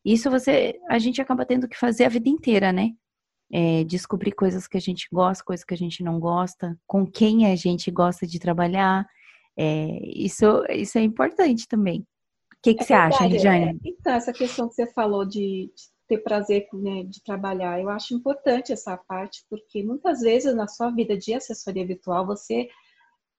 Isso 0.04 0.30
você, 0.30 0.78
a 0.88 0.98
gente 0.98 1.20
acaba 1.20 1.44
tendo 1.44 1.68
que 1.68 1.76
fazer 1.76 2.04
a 2.04 2.08
vida 2.08 2.28
inteira, 2.28 2.72
né? 2.72 2.92
É, 3.50 3.84
descobrir 3.84 4.32
coisas 4.32 4.66
que 4.66 4.76
a 4.76 4.80
gente 4.80 5.08
gosta, 5.12 5.44
coisas 5.44 5.64
que 5.64 5.74
a 5.74 5.76
gente 5.76 6.02
não 6.02 6.20
gosta, 6.20 6.78
com 6.86 7.06
quem 7.06 7.50
a 7.50 7.56
gente 7.56 7.90
gosta 7.90 8.26
de 8.26 8.38
trabalhar. 8.38 9.06
É, 9.56 9.98
isso, 10.14 10.64
isso 10.70 10.98
é 10.98 11.02
importante 11.02 11.66
também. 11.66 12.00
O 12.00 12.58
que, 12.62 12.74
que 12.74 12.82
é 12.82 12.86
você 12.86 12.92
verdade, 12.92 13.14
acha, 13.14 13.26
Regiane? 13.26 13.64
É, 13.64 13.88
então, 13.88 14.12
essa 14.12 14.32
questão 14.32 14.68
que 14.68 14.74
você 14.74 14.86
falou 14.92 15.24
de, 15.24 15.72
de 15.74 15.95
ter 16.08 16.18
prazer 16.18 16.68
né, 16.72 17.02
de 17.04 17.22
trabalhar. 17.22 17.80
Eu 17.80 17.88
acho 17.88 18.14
importante 18.14 18.72
essa 18.72 18.96
parte, 18.96 19.44
porque 19.48 19.82
muitas 19.82 20.20
vezes 20.20 20.54
na 20.54 20.68
sua 20.68 20.90
vida 20.90 21.16
de 21.16 21.34
assessoria 21.34 21.86
virtual 21.86 22.26
você 22.26 22.68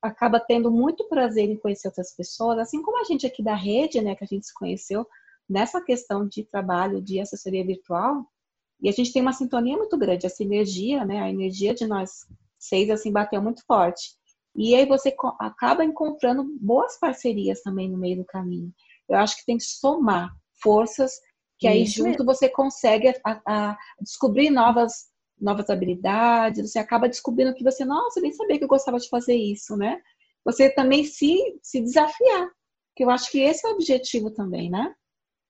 acaba 0.01 0.39
tendo 0.39 0.71
muito 0.71 1.07
prazer 1.07 1.49
em 1.49 1.57
conhecer 1.57 1.87
outras 1.87 2.15
pessoas, 2.15 2.59
assim 2.59 2.81
como 2.81 2.99
a 2.99 3.03
gente 3.03 3.25
aqui 3.25 3.43
da 3.43 3.55
rede, 3.55 4.01
né, 4.01 4.15
que 4.15 4.23
a 4.23 4.27
gente 4.27 4.45
se 4.45 4.53
conheceu 4.53 5.07
nessa 5.49 5.81
questão 5.81 6.27
de 6.27 6.43
trabalho 6.43 7.01
de 7.01 7.19
assessoria 7.19 7.65
virtual, 7.65 8.25
e 8.81 8.89
a 8.89 8.91
gente 8.91 9.11
tem 9.11 9.21
uma 9.21 9.33
sintonia 9.33 9.75
muito 9.75 9.97
grande, 9.97 10.25
essa 10.25 10.43
energia, 10.43 11.03
né, 11.03 11.19
a 11.21 11.29
energia 11.29 11.73
de 11.73 11.87
nós 11.87 12.27
seis 12.59 12.89
assim 12.89 13.11
bateu 13.11 13.41
muito 13.41 13.63
forte. 13.65 14.15
E 14.55 14.75
aí 14.75 14.85
você 14.85 15.15
acaba 15.39 15.83
encontrando 15.83 16.43
boas 16.59 16.97
parcerias 16.99 17.61
também 17.61 17.89
no 17.89 17.97
meio 17.97 18.17
do 18.17 18.25
caminho. 18.25 18.73
Eu 19.07 19.17
acho 19.17 19.37
que 19.37 19.45
tem 19.45 19.57
que 19.57 19.63
somar 19.63 20.35
forças 20.61 21.19
que 21.59 21.67
aí 21.67 21.83
Isso 21.83 21.97
junto 21.97 22.19
mesmo. 22.19 22.25
você 22.25 22.49
consegue 22.49 23.09
a, 23.23 23.41
a 23.45 23.77
descobrir 24.01 24.49
novas 24.49 25.07
novas 25.39 25.69
habilidades, 25.69 26.71
você 26.71 26.79
acaba 26.79 27.07
descobrindo 27.07 27.53
que 27.53 27.63
você, 27.63 27.85
nossa, 27.85 28.19
eu 28.19 28.23
nem 28.23 28.33
sabia 28.33 28.57
que 28.57 28.63
eu 28.63 28.67
gostava 28.67 28.97
de 28.97 29.07
fazer 29.07 29.35
isso, 29.35 29.77
né? 29.77 30.01
Você 30.43 30.69
também 30.69 31.03
se, 31.03 31.37
se 31.61 31.79
desafiar, 31.79 32.49
que 32.95 33.03
eu 33.03 33.09
acho 33.09 33.29
que 33.29 33.39
esse 33.39 33.65
é 33.65 33.69
o 33.69 33.73
objetivo 33.73 34.31
também, 34.31 34.69
né? 34.69 34.95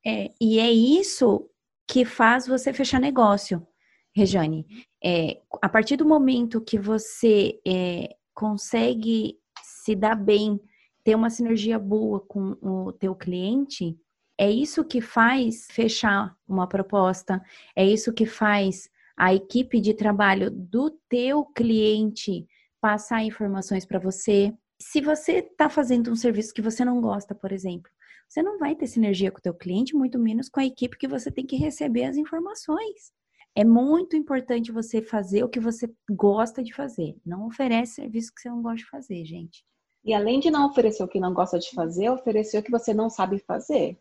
É, 0.05 0.31
e 0.41 0.59
é 0.59 0.71
isso 0.71 1.49
que 1.87 2.03
faz 2.03 2.47
você 2.47 2.73
fechar 2.73 2.99
negócio, 2.99 3.65
Rejane. 4.13 4.65
É, 5.03 5.41
a 5.61 5.69
partir 5.69 5.95
do 5.95 6.05
momento 6.05 6.61
que 6.61 6.77
você 6.77 7.59
é, 7.65 8.15
consegue 8.33 9.39
se 9.63 9.95
dar 9.95 10.15
bem, 10.15 10.59
ter 11.03 11.15
uma 11.15 11.29
sinergia 11.29 11.79
boa 11.79 12.19
com 12.19 12.57
o 12.61 12.91
teu 12.91 13.15
cliente, 13.15 13.97
é 14.37 14.49
isso 14.49 14.85
que 14.85 15.01
faz 15.01 15.67
fechar 15.71 16.35
uma 16.47 16.67
proposta, 16.67 17.41
é 17.75 17.85
isso 17.85 18.13
que 18.13 18.25
faz 18.25 18.89
a 19.17 19.33
equipe 19.33 19.81
de 19.81 19.93
trabalho 19.93 20.51
do 20.51 20.91
teu 21.09 21.43
cliente 21.45 22.47
passar 22.79 23.23
informações 23.23 23.85
para 23.85 23.97
você. 23.97 24.53
Se 24.79 25.01
você 25.01 25.39
está 25.39 25.69
fazendo 25.69 26.11
um 26.11 26.15
serviço 26.15 26.53
que 26.53 26.61
você 26.61 26.85
não 26.85 27.01
gosta, 27.01 27.33
por 27.33 27.51
exemplo, 27.51 27.91
você 28.29 28.43
não 28.43 28.59
vai 28.59 28.75
ter 28.75 28.85
sinergia 28.85 29.31
com 29.31 29.39
o 29.39 29.41
teu 29.41 29.53
cliente, 29.53 29.95
muito 29.95 30.19
menos 30.19 30.49
com 30.49 30.59
a 30.59 30.65
equipe 30.65 30.97
que 30.97 31.07
você 31.07 31.31
tem 31.31 31.45
que 31.45 31.55
receber 31.55 32.03
as 32.03 32.17
informações. 32.17 33.11
É 33.55 33.65
muito 33.65 34.15
importante 34.15 34.71
você 34.71 35.01
fazer 35.01 35.43
o 35.43 35.49
que 35.49 35.59
você 35.59 35.91
gosta 36.11 36.61
de 36.61 36.71
fazer. 36.75 37.15
Não 37.25 37.47
oferece 37.47 37.95
serviço 37.95 38.31
que 38.35 38.41
você 38.41 38.49
não 38.49 38.61
gosta 38.61 38.77
de 38.77 38.85
fazer, 38.85 39.25
gente. 39.25 39.65
E 40.05 40.13
além 40.13 40.39
de 40.39 40.51
não 40.51 40.67
oferecer 40.67 41.03
o 41.03 41.07
que 41.07 41.19
não 41.19 41.33
gosta 41.33 41.57
de 41.57 41.71
fazer, 41.71 42.09
oferecer 42.09 42.59
o 42.59 42.63
que 42.63 42.69
você 42.69 42.93
não 42.93 43.09
sabe 43.09 43.39
fazer. 43.39 43.99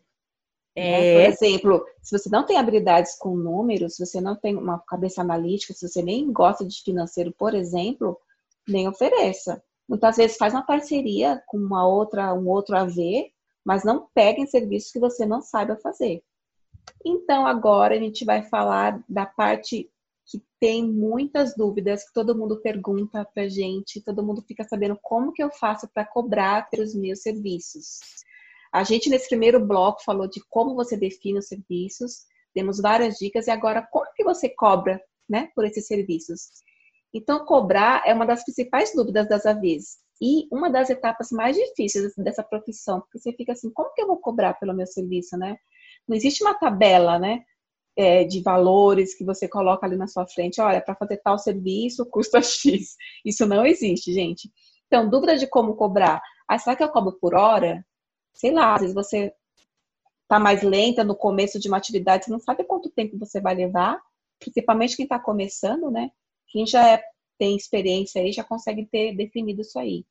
Né? 0.77 1.07
É... 1.07 1.13
Por 1.13 1.33
exemplo, 1.33 1.85
se 2.03 2.17
você 2.17 2.29
não 2.29 2.45
tem 2.45 2.57
habilidades 2.57 3.17
com 3.17 3.35
números, 3.35 3.95
se 3.95 4.05
você 4.05 4.21
não 4.21 4.35
tem 4.35 4.55
uma 4.55 4.79
cabeça 4.79 5.21
analítica, 5.21 5.73
se 5.73 5.87
você 5.87 6.03
nem 6.03 6.31
gosta 6.31 6.63
de 6.63 6.81
financeiro, 6.83 7.33
por 7.37 7.55
exemplo, 7.55 8.17
nem 8.67 8.87
ofereça. 8.87 9.61
Muitas 9.89 10.17
vezes 10.17 10.37
faz 10.37 10.53
uma 10.53 10.65
parceria 10.65 11.41
com 11.47 11.57
uma 11.57 11.87
outra, 11.87 12.33
um 12.33 12.47
outro 12.47 12.77
AV, 12.77 13.31
mas 13.65 13.83
não 13.83 14.07
peguem 14.13 14.45
serviços 14.45 14.91
que 14.91 14.99
você 14.99 15.25
não 15.25 15.41
saiba 15.41 15.75
fazer. 15.77 16.21
Então, 17.03 17.47
agora 17.47 17.95
a 17.95 17.99
gente 17.99 18.23
vai 18.23 18.43
falar 18.43 19.01
da 19.09 19.25
parte 19.25 19.89
que 20.25 20.43
tem 20.59 20.85
muitas 20.85 21.55
dúvidas, 21.55 22.05
que 22.05 22.13
todo 22.13 22.37
mundo 22.37 22.61
pergunta 22.61 23.25
pra 23.33 23.47
gente, 23.47 24.01
todo 24.01 24.23
mundo 24.23 24.43
fica 24.45 24.65
sabendo 24.65 24.97
como 25.01 25.31
que 25.31 25.41
eu 25.41 25.49
faço 25.49 25.87
para 25.87 26.05
cobrar 26.05 26.69
pelos 26.69 26.93
meus 26.93 27.21
serviços. 27.21 27.99
A 28.73 28.83
gente, 28.83 29.09
nesse 29.09 29.27
primeiro 29.27 29.59
bloco, 29.65 30.03
falou 30.03 30.27
de 30.27 30.41
como 30.49 30.75
você 30.75 30.97
define 30.97 31.39
os 31.39 31.47
serviços, 31.47 32.25
demos 32.55 32.79
várias 32.79 33.15
dicas, 33.17 33.47
e 33.47 33.51
agora, 33.51 33.87
como 33.91 34.11
que 34.15 34.23
você 34.23 34.49
cobra 34.49 35.01
né, 35.29 35.49
por 35.55 35.65
esses 35.65 35.87
serviços? 35.87 36.49
Então, 37.13 37.45
cobrar 37.45 38.03
é 38.05 38.13
uma 38.13 38.25
das 38.25 38.43
principais 38.43 38.93
dúvidas 38.93 39.27
das 39.27 39.45
AVs 39.45 39.97
e 40.21 40.47
uma 40.51 40.69
das 40.69 40.89
etapas 40.89 41.29
mais 41.31 41.55
difíceis 41.55 42.13
dessa 42.17 42.43
profissão, 42.43 43.01
porque 43.01 43.19
você 43.19 43.31
fica 43.33 43.53
assim, 43.53 43.71
como 43.71 43.93
que 43.93 44.01
eu 44.01 44.07
vou 44.07 44.17
cobrar 44.17 44.53
pelo 44.55 44.73
meu 44.73 44.87
serviço, 44.87 45.37
né? 45.37 45.57
Não 46.07 46.15
existe 46.15 46.43
uma 46.43 46.57
tabela, 46.57 47.19
né, 47.19 47.43
é, 47.97 48.23
de 48.23 48.41
valores 48.41 49.15
que 49.15 49.25
você 49.25 49.47
coloca 49.47 49.85
ali 49.85 49.97
na 49.97 50.07
sua 50.07 50.27
frente, 50.27 50.61
olha, 50.61 50.79
para 50.79 50.95
fazer 50.95 51.17
tal 51.17 51.37
serviço 51.39 52.05
custa 52.05 52.41
X. 52.41 52.95
Isso 53.25 53.45
não 53.45 53.65
existe, 53.65 54.13
gente. 54.13 54.51
Então, 54.85 55.09
dúvida 55.09 55.35
de 55.35 55.47
como 55.47 55.75
cobrar. 55.75 56.21
Ah, 56.47 56.57
será 56.59 56.75
que 56.75 56.83
eu 56.83 56.89
cobro 56.89 57.17
por 57.19 57.35
hora? 57.35 57.83
Sei 58.37 58.51
lá, 58.51 58.75
às 58.75 58.81
vezes 58.81 58.95
você 58.95 59.33
está 60.23 60.39
mais 60.39 60.61
lenta 60.61 61.03
no 61.03 61.15
começo 61.15 61.59
de 61.59 61.67
uma 61.67 61.77
atividade, 61.77 62.25
você 62.25 62.31
não 62.31 62.39
sabe 62.39 62.63
quanto 62.63 62.89
tempo 62.89 63.17
você 63.17 63.41
vai 63.41 63.55
levar, 63.55 63.99
principalmente 64.39 64.95
quem 64.95 65.03
está 65.03 65.17
começando, 65.17 65.89
né? 65.89 66.11
Quem 66.47 66.65
já 66.65 66.87
é, 66.87 67.03
tem 67.37 67.55
experiência 67.55 68.21
aí 68.21 68.31
já 68.31 68.43
consegue 68.43 68.85
ter 68.85 69.15
definido 69.15 69.61
isso 69.61 69.79
aí. 69.79 70.05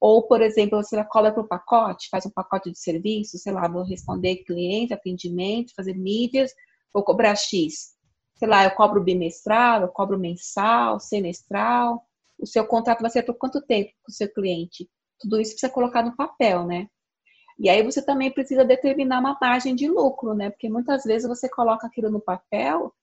Ou, 0.00 0.22
por 0.22 0.40
exemplo, 0.40 0.80
você 0.80 1.02
cobra 1.04 1.32
para 1.32 1.42
o 1.42 1.48
pacote, 1.48 2.08
faz 2.08 2.24
um 2.24 2.30
pacote 2.30 2.70
de 2.70 2.78
serviço, 2.78 3.36
sei 3.36 3.52
lá, 3.52 3.66
vou 3.68 3.82
responder 3.82 4.44
cliente, 4.44 4.94
atendimento, 4.94 5.74
fazer 5.74 5.94
mídias, 5.94 6.52
vou 6.92 7.02
cobrar 7.02 7.34
X. 7.34 7.96
Sei 8.36 8.46
lá, 8.46 8.64
eu 8.64 8.70
cobro 8.70 9.02
bimestral, 9.02 9.82
eu 9.82 9.88
cobro 9.88 10.16
mensal, 10.16 11.00
semestral. 11.00 12.06
O 12.38 12.46
seu 12.46 12.64
contrato 12.64 13.00
vai 13.00 13.10
ser 13.10 13.24
por 13.24 13.34
quanto 13.34 13.60
tempo 13.60 13.90
com 14.04 14.12
o 14.12 14.14
seu 14.14 14.32
cliente? 14.32 14.88
Tudo 15.18 15.40
isso 15.40 15.52
precisa 15.52 15.72
colocar 15.72 16.04
no 16.04 16.14
papel, 16.16 16.64
né? 16.64 16.88
E 17.58 17.68
aí 17.68 17.82
você 17.82 18.00
também 18.00 18.30
precisa 18.30 18.64
determinar 18.64 19.20
uma 19.20 19.36
margem 19.40 19.74
de 19.74 19.88
lucro, 19.88 20.34
né? 20.34 20.50
Porque 20.50 20.68
muitas 20.68 21.04
vezes 21.04 21.28
você 21.28 21.48
coloca 21.48 21.86
aquilo 21.86 22.10
no 22.10 22.20
papel 22.20 22.94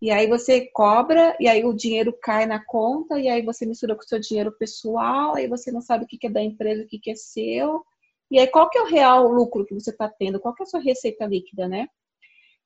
e 0.00 0.10
aí 0.10 0.26
você 0.26 0.66
cobra, 0.72 1.36
e 1.38 1.46
aí 1.46 1.64
o 1.64 1.72
dinheiro 1.72 2.12
cai 2.20 2.44
na 2.44 2.58
conta, 2.64 3.20
e 3.20 3.28
aí 3.28 3.40
você 3.42 3.64
mistura 3.64 3.94
com 3.94 4.02
o 4.02 4.04
seu 4.04 4.18
dinheiro 4.18 4.50
pessoal, 4.50 5.36
aí 5.36 5.46
você 5.46 5.70
não 5.70 5.80
sabe 5.80 6.04
o 6.04 6.08
que 6.08 6.26
é 6.26 6.30
da 6.30 6.42
empresa, 6.42 6.82
o 6.82 6.88
que 6.88 7.08
é 7.08 7.14
seu. 7.14 7.84
E 8.28 8.38
aí 8.40 8.48
qual 8.48 8.68
que 8.68 8.78
é 8.78 8.82
o 8.82 8.86
real 8.86 9.28
lucro 9.28 9.64
que 9.64 9.74
você 9.74 9.90
está 9.90 10.08
tendo? 10.08 10.40
Qual 10.40 10.54
que 10.54 10.62
é 10.62 10.66
a 10.66 10.68
sua 10.68 10.80
receita 10.80 11.24
líquida, 11.24 11.68
né? 11.68 11.86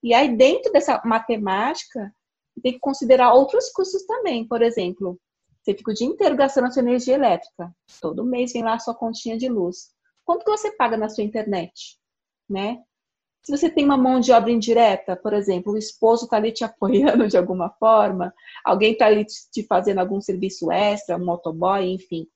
E 0.03 0.15
aí 0.15 0.35
dentro 0.35 0.73
dessa 0.73 1.03
matemática, 1.05 2.11
tem 2.63 2.73
que 2.73 2.79
considerar 2.79 3.35
outros 3.35 3.71
custos 3.71 4.07
também. 4.07 4.47
Por 4.47 4.63
exemplo, 4.63 5.19
você 5.63 5.75
fica 5.75 5.91
o 5.91 5.95
dia 5.95 6.07
inteiro 6.07 6.37
gastando 6.37 6.69
a 6.69 6.71
sua 6.71 6.83
energia 6.83 7.17
elétrica. 7.17 7.71
Todo 8.01 8.25
mês 8.25 8.53
vem 8.53 8.63
lá 8.63 8.75
a 8.75 8.79
sua 8.79 8.95
continha 8.95 9.37
de 9.37 9.49
luz. 9.49 9.91
Quanto 10.27 10.45
que 10.45 10.51
você 10.51 10.73
paga 10.73 10.97
na 10.97 11.09
sua 11.09 11.23
internet? 11.23 11.97
Né? 12.51 12.83
Se 13.43 13.57
você 13.57 13.71
tem 13.71 13.85
uma 13.85 13.97
mão 13.97 14.19
de 14.19 14.33
obra 14.33 14.51
indireta, 14.51 15.15
por 15.15 15.33
exemplo, 15.33 15.73
o 15.73 15.79
esposo 15.79 16.25
está 16.25 16.37
ali 16.37 16.51
te 16.51 16.65
apoiando 16.67 17.29
de 17.29 17.39
alguma 17.39 17.71
forma, 17.71 18.35
alguém 18.65 18.93
está 18.93 19.07
ali 19.07 19.25
te 19.25 19.63
fazendo 19.63 19.99
algum 20.01 20.21
serviço 20.21 20.71
extra, 20.73 21.17
um 21.17 21.25
motoboy, 21.25 21.89
enfim. 21.93 22.27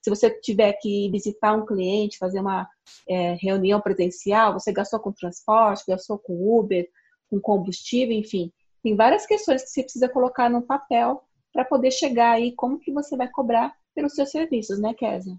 Se 0.00 0.08
você 0.08 0.30
tiver 0.40 0.72
que 0.74 1.10
visitar 1.10 1.52
um 1.54 1.66
cliente, 1.66 2.18
fazer 2.18 2.40
uma 2.40 2.68
é, 3.08 3.34
reunião 3.34 3.80
presencial, 3.80 4.52
você 4.52 4.72
gastou 4.72 5.00
com 5.00 5.12
transporte, 5.12 5.84
gastou 5.86 6.18
com 6.18 6.58
Uber, 6.58 6.88
com 7.28 7.40
combustível, 7.40 8.16
enfim. 8.16 8.52
Tem 8.84 8.94
várias 8.94 9.26
questões 9.26 9.62
que 9.62 9.70
você 9.70 9.82
precisa 9.82 10.08
colocar 10.08 10.48
no 10.48 10.62
papel 10.62 11.22
para 11.52 11.64
poder 11.64 11.90
chegar 11.90 12.32
aí 12.32 12.52
como 12.52 12.78
que 12.78 12.92
você 12.92 13.16
vai 13.16 13.28
cobrar 13.28 13.74
pelos 13.94 14.14
seus 14.14 14.30
serviços, 14.30 14.80
né, 14.80 14.94
Kézia? 14.94 15.36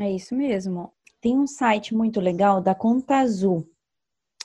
É 0.00 0.10
isso 0.10 0.34
mesmo. 0.34 0.92
Tem 1.20 1.38
um 1.38 1.46
site 1.46 1.94
muito 1.94 2.20
legal 2.20 2.60
da 2.60 2.74
Conta 2.74 3.16
Azul 3.16 3.68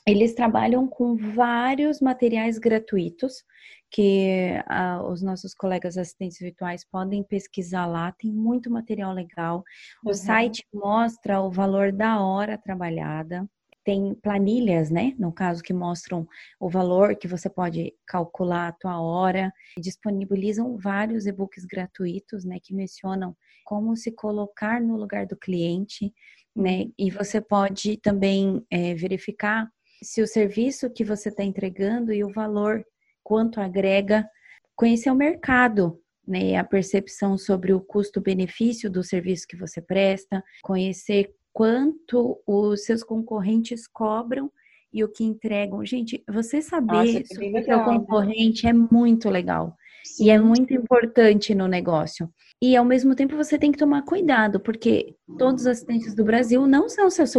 eles 0.06 0.34
trabalham 0.34 0.86
com 0.86 1.16
vários 1.16 2.00
materiais 2.00 2.58
gratuitos 2.58 3.42
que 3.90 4.50
uh, 4.68 5.02
os 5.10 5.22
nossos 5.22 5.54
colegas 5.54 5.96
assistentes 5.96 6.38
virtuais 6.38 6.84
podem 6.84 7.22
pesquisar 7.22 7.86
lá. 7.86 8.12
Tem 8.12 8.30
muito 8.30 8.70
material 8.70 9.12
legal. 9.14 9.62
O 10.04 10.08
uhum. 10.08 10.14
site 10.14 10.66
mostra 10.72 11.40
o 11.40 11.50
valor 11.50 11.90
da 11.90 12.20
hora 12.20 12.58
trabalhada. 12.58 13.48
Tem 13.82 14.14
planilhas, 14.16 14.90
né? 14.90 15.14
No 15.18 15.32
caso, 15.32 15.62
que 15.62 15.72
mostram 15.72 16.26
o 16.58 16.68
valor 16.68 17.16
que 17.16 17.28
você 17.28 17.48
pode 17.48 17.94
calcular 18.06 18.68
a 18.68 18.72
tua 18.72 19.00
hora. 19.00 19.52
Disponibilizam 19.78 20.76
vários 20.76 21.26
e-books 21.26 21.64
gratuitos, 21.64 22.44
né? 22.44 22.58
Que 22.62 22.74
mencionam 22.74 23.34
como 23.64 23.96
se 23.96 24.12
colocar 24.12 24.80
no 24.80 24.96
lugar 24.96 25.26
do 25.26 25.36
cliente, 25.36 26.12
né? 26.54 26.86
E 26.98 27.10
você 27.10 27.40
pode 27.40 27.96
também 27.98 28.64
é, 28.70 28.94
verificar 28.94 29.68
se 30.02 30.22
o 30.22 30.26
serviço 30.26 30.90
que 30.90 31.04
você 31.04 31.30
está 31.30 31.42
entregando 31.42 32.12
e 32.12 32.22
o 32.22 32.32
valor, 32.32 32.84
quanto 33.22 33.60
agrega, 33.60 34.28
conhecer 34.76 35.10
o 35.10 35.14
mercado, 35.14 35.98
né, 36.26 36.56
a 36.56 36.64
percepção 36.64 37.36
sobre 37.38 37.72
o 37.72 37.80
custo-benefício 37.80 38.90
do 38.90 39.02
serviço 39.02 39.46
que 39.46 39.56
você 39.56 39.80
presta, 39.80 40.42
conhecer 40.62 41.34
quanto 41.52 42.42
os 42.46 42.84
seus 42.84 43.02
concorrentes 43.02 43.86
cobram 43.86 44.50
e 44.92 45.02
o 45.02 45.08
que 45.08 45.24
entregam. 45.24 45.84
Gente, 45.84 46.22
você 46.28 46.60
saber 46.60 47.14
Nossa, 47.14 47.34
sobre 47.34 47.60
o 47.60 47.64
seu 47.64 47.78
né? 47.78 47.84
concorrente 47.84 48.66
é 48.66 48.72
muito 48.72 49.28
legal. 49.28 49.76
Sim. 50.04 50.26
E 50.26 50.30
é 50.30 50.38
muito 50.38 50.74
importante 50.74 51.54
no 51.54 51.66
negócio. 51.66 52.30
E 52.60 52.76
ao 52.76 52.84
mesmo 52.84 53.14
tempo 53.14 53.36
você 53.36 53.58
tem 53.58 53.72
que 53.72 53.78
tomar 53.78 54.02
cuidado, 54.02 54.60
porque 54.60 55.16
todos 55.38 55.62
os 55.62 55.66
assistentes 55.66 56.14
do 56.14 56.24
Brasil 56.24 56.66
não 56.66 56.88
são 56.88 57.08
seus, 57.10 57.32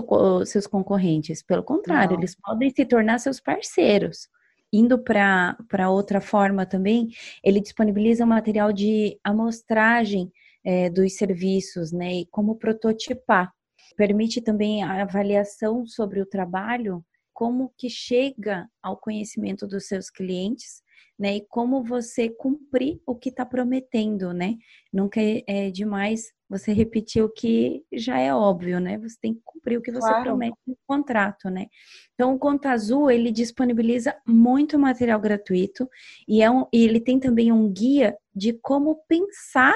seus 0.45 0.67
concorrentes, 0.67 1.43
pelo 1.43 1.63
contrário, 1.63 2.13
não. 2.13 2.19
eles 2.19 2.35
podem 2.35 2.69
se 2.71 2.85
tornar 2.85 3.19
seus 3.19 3.39
parceiros. 3.39 4.27
Indo 4.73 4.97
para 4.99 5.89
outra 5.89 6.19
forma 6.19 6.65
também, 6.65 7.09
ele 7.43 7.61
disponibiliza 7.61 8.25
material 8.25 8.73
de 8.73 9.17
amostragem 9.23 10.31
é, 10.63 10.89
dos 10.89 11.15
serviços, 11.15 11.91
né? 11.91 12.21
E 12.21 12.25
como 12.25 12.55
prototipar. 12.55 13.53
Permite 13.95 14.41
também 14.41 14.83
a 14.83 15.03
avaliação 15.03 15.85
sobre 15.85 16.19
o 16.19 16.25
trabalho, 16.25 17.05
como 17.31 17.71
que 17.77 17.89
chega 17.89 18.67
ao 18.81 18.97
conhecimento 18.97 19.67
dos 19.67 19.87
seus 19.87 20.09
clientes 20.09 20.83
né? 21.17 21.37
E 21.37 21.45
como 21.47 21.83
você 21.83 22.29
cumprir 22.29 22.99
o 23.05 23.15
que 23.15 23.29
está 23.29 23.45
prometendo, 23.45 24.33
né? 24.33 24.55
Nunca 24.91 25.21
é, 25.21 25.43
é, 25.47 25.71
demais 25.71 26.33
você 26.49 26.73
repetir 26.73 27.23
o 27.23 27.29
que 27.29 27.83
já 27.93 28.19
é 28.19 28.33
óbvio, 28.33 28.79
né? 28.79 28.97
Você 28.99 29.17
tem 29.19 29.33
que 29.33 29.41
cumprir 29.43 29.77
o 29.77 29.81
que 29.81 29.91
você 29.91 30.07
claro. 30.07 30.23
promete 30.23 30.57
no 30.67 30.77
contrato, 30.85 31.49
né? 31.49 31.67
Então, 32.13 32.35
o 32.35 32.39
Conta 32.39 32.71
Azul, 32.71 33.09
ele 33.09 33.31
disponibiliza 33.31 34.15
muito 34.27 34.77
material 34.77 35.19
gratuito 35.19 35.89
e, 36.27 36.41
é 36.41 36.51
um, 36.51 36.67
e 36.71 36.83
ele 36.83 36.99
tem 36.99 37.19
também 37.19 37.51
um 37.51 37.71
guia 37.71 38.15
de 38.33 38.53
como 38.53 39.01
pensar 39.07 39.75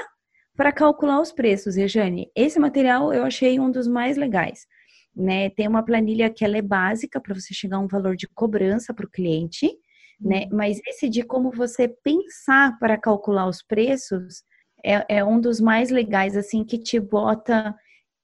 para 0.56 0.72
calcular 0.72 1.20
os 1.20 1.32
preços, 1.32 1.76
Rejane. 1.76 2.30
Esse 2.36 2.60
material 2.60 3.12
eu 3.14 3.24
achei 3.24 3.58
um 3.58 3.70
dos 3.70 3.88
mais 3.88 4.16
legais. 4.16 4.66
Né? 5.16 5.50
Tem 5.50 5.66
uma 5.66 5.82
planilha 5.82 6.30
que 6.30 6.44
ela 6.44 6.56
é 6.56 6.62
básica 6.62 7.20
para 7.20 7.34
você 7.34 7.52
chegar 7.52 7.78
a 7.78 7.80
um 7.80 7.88
valor 7.88 8.14
de 8.14 8.28
cobrança 8.28 8.94
para 8.94 9.06
o 9.06 9.10
cliente, 9.10 9.70
né? 10.20 10.44
Uhum. 10.50 10.56
Mas 10.56 10.80
esse 10.86 11.08
de 11.08 11.22
como 11.22 11.50
você 11.50 11.88
pensar 11.88 12.78
para 12.78 12.98
calcular 12.98 13.48
os 13.48 13.62
preços 13.62 14.42
é, 14.84 15.18
é 15.18 15.24
um 15.24 15.40
dos 15.40 15.60
mais 15.60 15.90
legais, 15.90 16.36
assim, 16.36 16.64
que 16.64 16.78
te 16.78 16.98
bota 16.98 17.74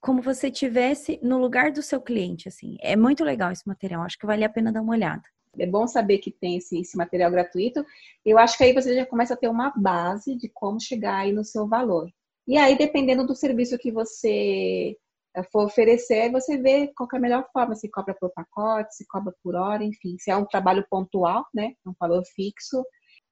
como 0.00 0.22
você 0.22 0.50
tivesse 0.50 1.18
no 1.22 1.38
lugar 1.38 1.72
do 1.72 1.82
seu 1.82 2.00
cliente, 2.00 2.48
assim. 2.48 2.76
É 2.80 2.94
muito 2.94 3.24
legal 3.24 3.50
esse 3.50 3.66
material, 3.66 4.02
acho 4.02 4.18
que 4.18 4.26
vale 4.26 4.44
a 4.44 4.48
pena 4.48 4.72
dar 4.72 4.82
uma 4.82 4.92
olhada. 4.92 5.22
É 5.58 5.66
bom 5.66 5.86
saber 5.86 6.18
que 6.18 6.30
tem 6.30 6.58
esse, 6.58 6.78
esse 6.80 6.96
material 6.96 7.30
gratuito. 7.30 7.84
Eu 8.24 8.38
acho 8.38 8.56
que 8.58 8.64
aí 8.64 8.72
você 8.72 8.94
já 8.94 9.06
começa 9.06 9.34
a 9.34 9.36
ter 9.36 9.48
uma 9.48 9.72
base 9.74 10.36
de 10.36 10.48
como 10.48 10.80
chegar 10.80 11.18
aí 11.18 11.32
no 11.32 11.44
seu 11.44 11.66
valor. 11.66 12.10
E 12.46 12.56
aí, 12.56 12.76
dependendo 12.76 13.26
do 13.26 13.34
serviço 13.34 13.78
que 13.78 13.90
você 13.90 14.96
for 15.44 15.66
oferecer, 15.66 16.30
você 16.30 16.56
vê 16.56 16.92
qual 16.96 17.08
é 17.12 17.16
a 17.16 17.20
melhor 17.20 17.46
forma, 17.52 17.74
se 17.74 17.88
cobra 17.88 18.14
por 18.14 18.30
pacote, 18.30 18.94
se 18.94 19.06
cobra 19.06 19.34
por 19.42 19.54
hora, 19.54 19.84
enfim, 19.84 20.16
se 20.18 20.30
é 20.30 20.36
um 20.36 20.46
trabalho 20.46 20.86
pontual, 20.88 21.46
né, 21.54 21.74
um 21.86 21.92
valor 21.98 22.22
fixo, 22.34 22.84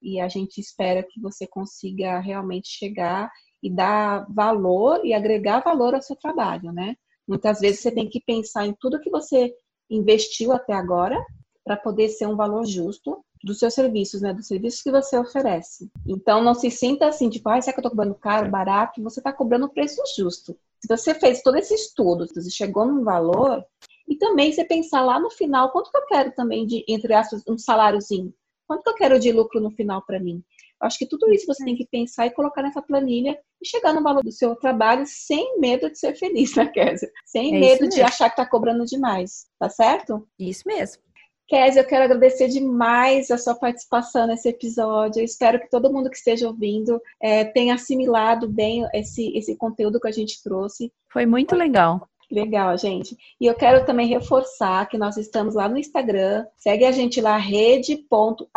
e 0.03 0.21
a 0.21 0.29
gente 0.29 0.61
espera 0.61 1.03
que 1.03 1.21
você 1.21 1.47
consiga 1.47 2.21
realmente 2.21 2.69
chegar 2.69 3.31
e 3.63 3.71
dar 3.71 4.27
valor 4.29 5.01
e 5.05 5.15
agregar 5.15 5.61
valor 5.61 5.95
ao 5.95 6.03
seu 6.03 6.15
trabalho, 6.15 6.71
né? 6.71 6.95
Muitas 7.27 7.61
vezes 7.61 7.81
você 7.81 7.91
tem 7.91 8.07
que 8.07 8.21
pensar 8.21 8.67
em 8.67 8.77
tudo 8.79 9.01
que 9.01 9.09
você 9.09 9.55
investiu 9.89 10.53
até 10.53 10.75
agora 10.75 11.19
para 11.65 11.75
poder 11.75 12.11
ser 12.11 12.27
um 12.27 12.37
valor 12.37 12.67
justo 12.67 13.25
dos 13.43 13.59
seus 13.59 13.73
serviços, 13.73 14.21
né? 14.21 14.35
Dos 14.35 14.47
serviços 14.47 14.83
que 14.83 14.91
você 14.91 15.19
oferece. 15.19 15.91
Então, 16.07 16.43
não 16.45 16.55
se 16.55 16.71
sinta 16.71 17.07
assim, 17.07 17.31
tipo, 17.31 17.49
ah, 17.49 17.61
será 17.63 17.73
que 17.73 17.79
eu 17.79 17.83
estou 17.83 17.91
cobrando 17.91 18.15
caro, 18.15 18.51
barato? 18.51 19.03
Você 19.03 19.21
está 19.21 19.33
cobrando 19.33 19.65
o 19.65 19.71
preço 19.71 20.03
justo. 20.15 20.55
Se 20.85 20.89
você 20.89 21.15
fez 21.15 21.41
todo 21.41 21.57
esse 21.57 21.73
estudo, 21.73 22.27
você 22.27 22.51
chegou 22.51 22.85
num 22.85 23.03
valor, 23.03 23.65
e 24.07 24.19
também 24.19 24.53
você 24.53 24.67
pensar 24.67 25.01
lá 25.01 25.19
no 25.19 25.31
final, 25.31 25.73
quanto 25.73 25.91
que 25.91 25.97
eu 25.97 26.05
quero 26.05 26.33
também 26.33 26.67
de, 26.67 26.85
entre 26.87 27.15
aspas, 27.15 27.43
um 27.49 27.57
saláriozinho? 27.57 28.35
Quanto 28.67 28.83
que 28.83 28.91
eu 28.91 28.95
quero 28.95 29.19
de 29.19 29.33
lucro 29.33 29.63
no 29.63 29.71
final 29.71 30.05
para 30.05 30.21
mim? 30.21 30.45
Eu 30.79 30.87
acho 30.87 30.99
que 30.99 31.07
tudo 31.07 31.33
isso 31.33 31.47
você 31.47 31.65
tem 31.65 31.75
que 31.75 31.87
pensar 31.87 32.27
e 32.27 32.35
colocar 32.35 32.63
nessa 32.63 32.83
planilha 32.83 33.35
e 33.63 33.67
chegar 33.67 33.95
no 33.95 34.03
valor 34.03 34.23
do 34.23 34.31
seu 34.31 34.55
trabalho 34.57 35.05
sem 35.07 35.59
medo 35.59 35.91
de 35.91 35.99
ser 35.99 36.15
feliz, 36.17 36.55
né, 36.55 36.67
Kézia? 36.67 37.11
Sem 37.25 37.57
é 37.57 37.61
medo 37.61 37.89
de 37.89 38.03
achar 38.03 38.29
que 38.29 38.37
tá 38.37 38.45
cobrando 38.45 38.85
demais, 38.85 39.47
tá 39.59 39.71
certo? 39.71 40.29
Isso 40.39 40.65
mesmo. 40.67 41.03
Kézia, 41.47 41.83
eu 41.83 41.87
quero 41.87 42.05
agradecer 42.05 42.49
demais 42.49 43.31
a 43.31 43.37
sua 43.37 43.55
participação 43.55 44.27
nesse 44.27 44.49
episódio. 44.49 45.21
Eu 45.21 45.25
espero 45.25 45.61
que 45.61 45.69
todo 45.69 45.93
mundo 45.93 46.09
que 46.09 46.17
esteja 46.17 46.49
ouvindo 46.49 47.01
é, 47.21 47.45
tenha 47.45 47.75
assimilado 47.75 48.49
bem 48.49 48.87
esse, 48.95 49.37
esse 49.37 49.55
conteúdo 49.57 50.01
que 50.01 50.09
a 50.09 50.13
gente 50.13 50.43
trouxe. 50.43 50.91
Foi 51.13 51.27
muito 51.27 51.55
legal. 51.55 52.09
Legal, 52.31 52.77
gente. 52.79 53.17
E 53.39 53.47
eu 53.47 53.55
quero 53.55 53.85
também 53.85 54.09
reforçar 54.09 54.89
que 54.89 54.97
nós 54.97 55.17
estamos 55.17 55.55
lá 55.55 55.69
no 55.69 55.79
Instagram. 55.79 56.47
Segue 56.57 56.85
a 56.85 56.93
gente 56.93 57.21
lá, 57.21 57.37
rede.av. 57.37 58.49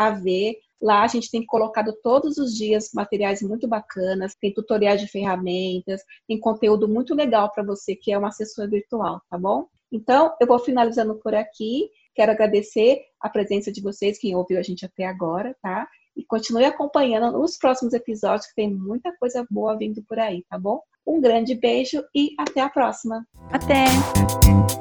Lá 0.81 1.03
a 1.03 1.07
gente 1.07 1.29
tem 1.29 1.45
colocado 1.45 1.93
todos 2.03 2.37
os 2.37 2.55
dias 2.55 2.91
materiais 2.93 3.41
muito 3.41 3.67
bacanas, 3.67 4.35
tem 4.39 4.53
tutoriais 4.53 5.01
de 5.01 5.07
ferramentas, 5.07 6.01
tem 6.27 6.39
conteúdo 6.39 6.87
muito 6.87 7.15
legal 7.15 7.51
para 7.51 7.63
você 7.63 7.95
que 7.95 8.11
é 8.11 8.17
uma 8.17 8.27
assessora 8.27 8.69
virtual, 8.69 9.21
tá 9.29 9.37
bom? 9.37 9.65
Então, 9.91 10.35
eu 10.39 10.45
vou 10.45 10.59
finalizando 10.59 11.15
por 11.15 11.33
aqui. 11.33 11.89
Quero 12.17 12.31
agradecer 12.31 13.01
a 13.21 13.29
presença 13.29 13.71
de 13.71 13.79
vocês, 13.79 14.17
quem 14.17 14.35
ouviu 14.35 14.57
a 14.57 14.63
gente 14.63 14.83
até 14.83 15.05
agora, 15.05 15.55
tá? 15.61 15.87
E 16.15 16.25
continue 16.25 16.65
acompanhando 16.65 17.39
os 17.39 17.57
próximos 17.57 17.93
episódios, 17.93 18.47
que 18.47 18.55
tem 18.55 18.73
muita 18.73 19.15
coisa 19.17 19.45
boa 19.51 19.77
vindo 19.77 20.01
por 20.01 20.17
aí, 20.17 20.43
tá 20.49 20.57
bom? 20.57 20.81
Um 21.05 21.21
grande 21.21 21.53
beijo 21.53 22.03
e 22.15 22.33
até 22.39 22.61
a 22.61 22.69
próxima. 22.69 23.23
Até! 23.51 24.76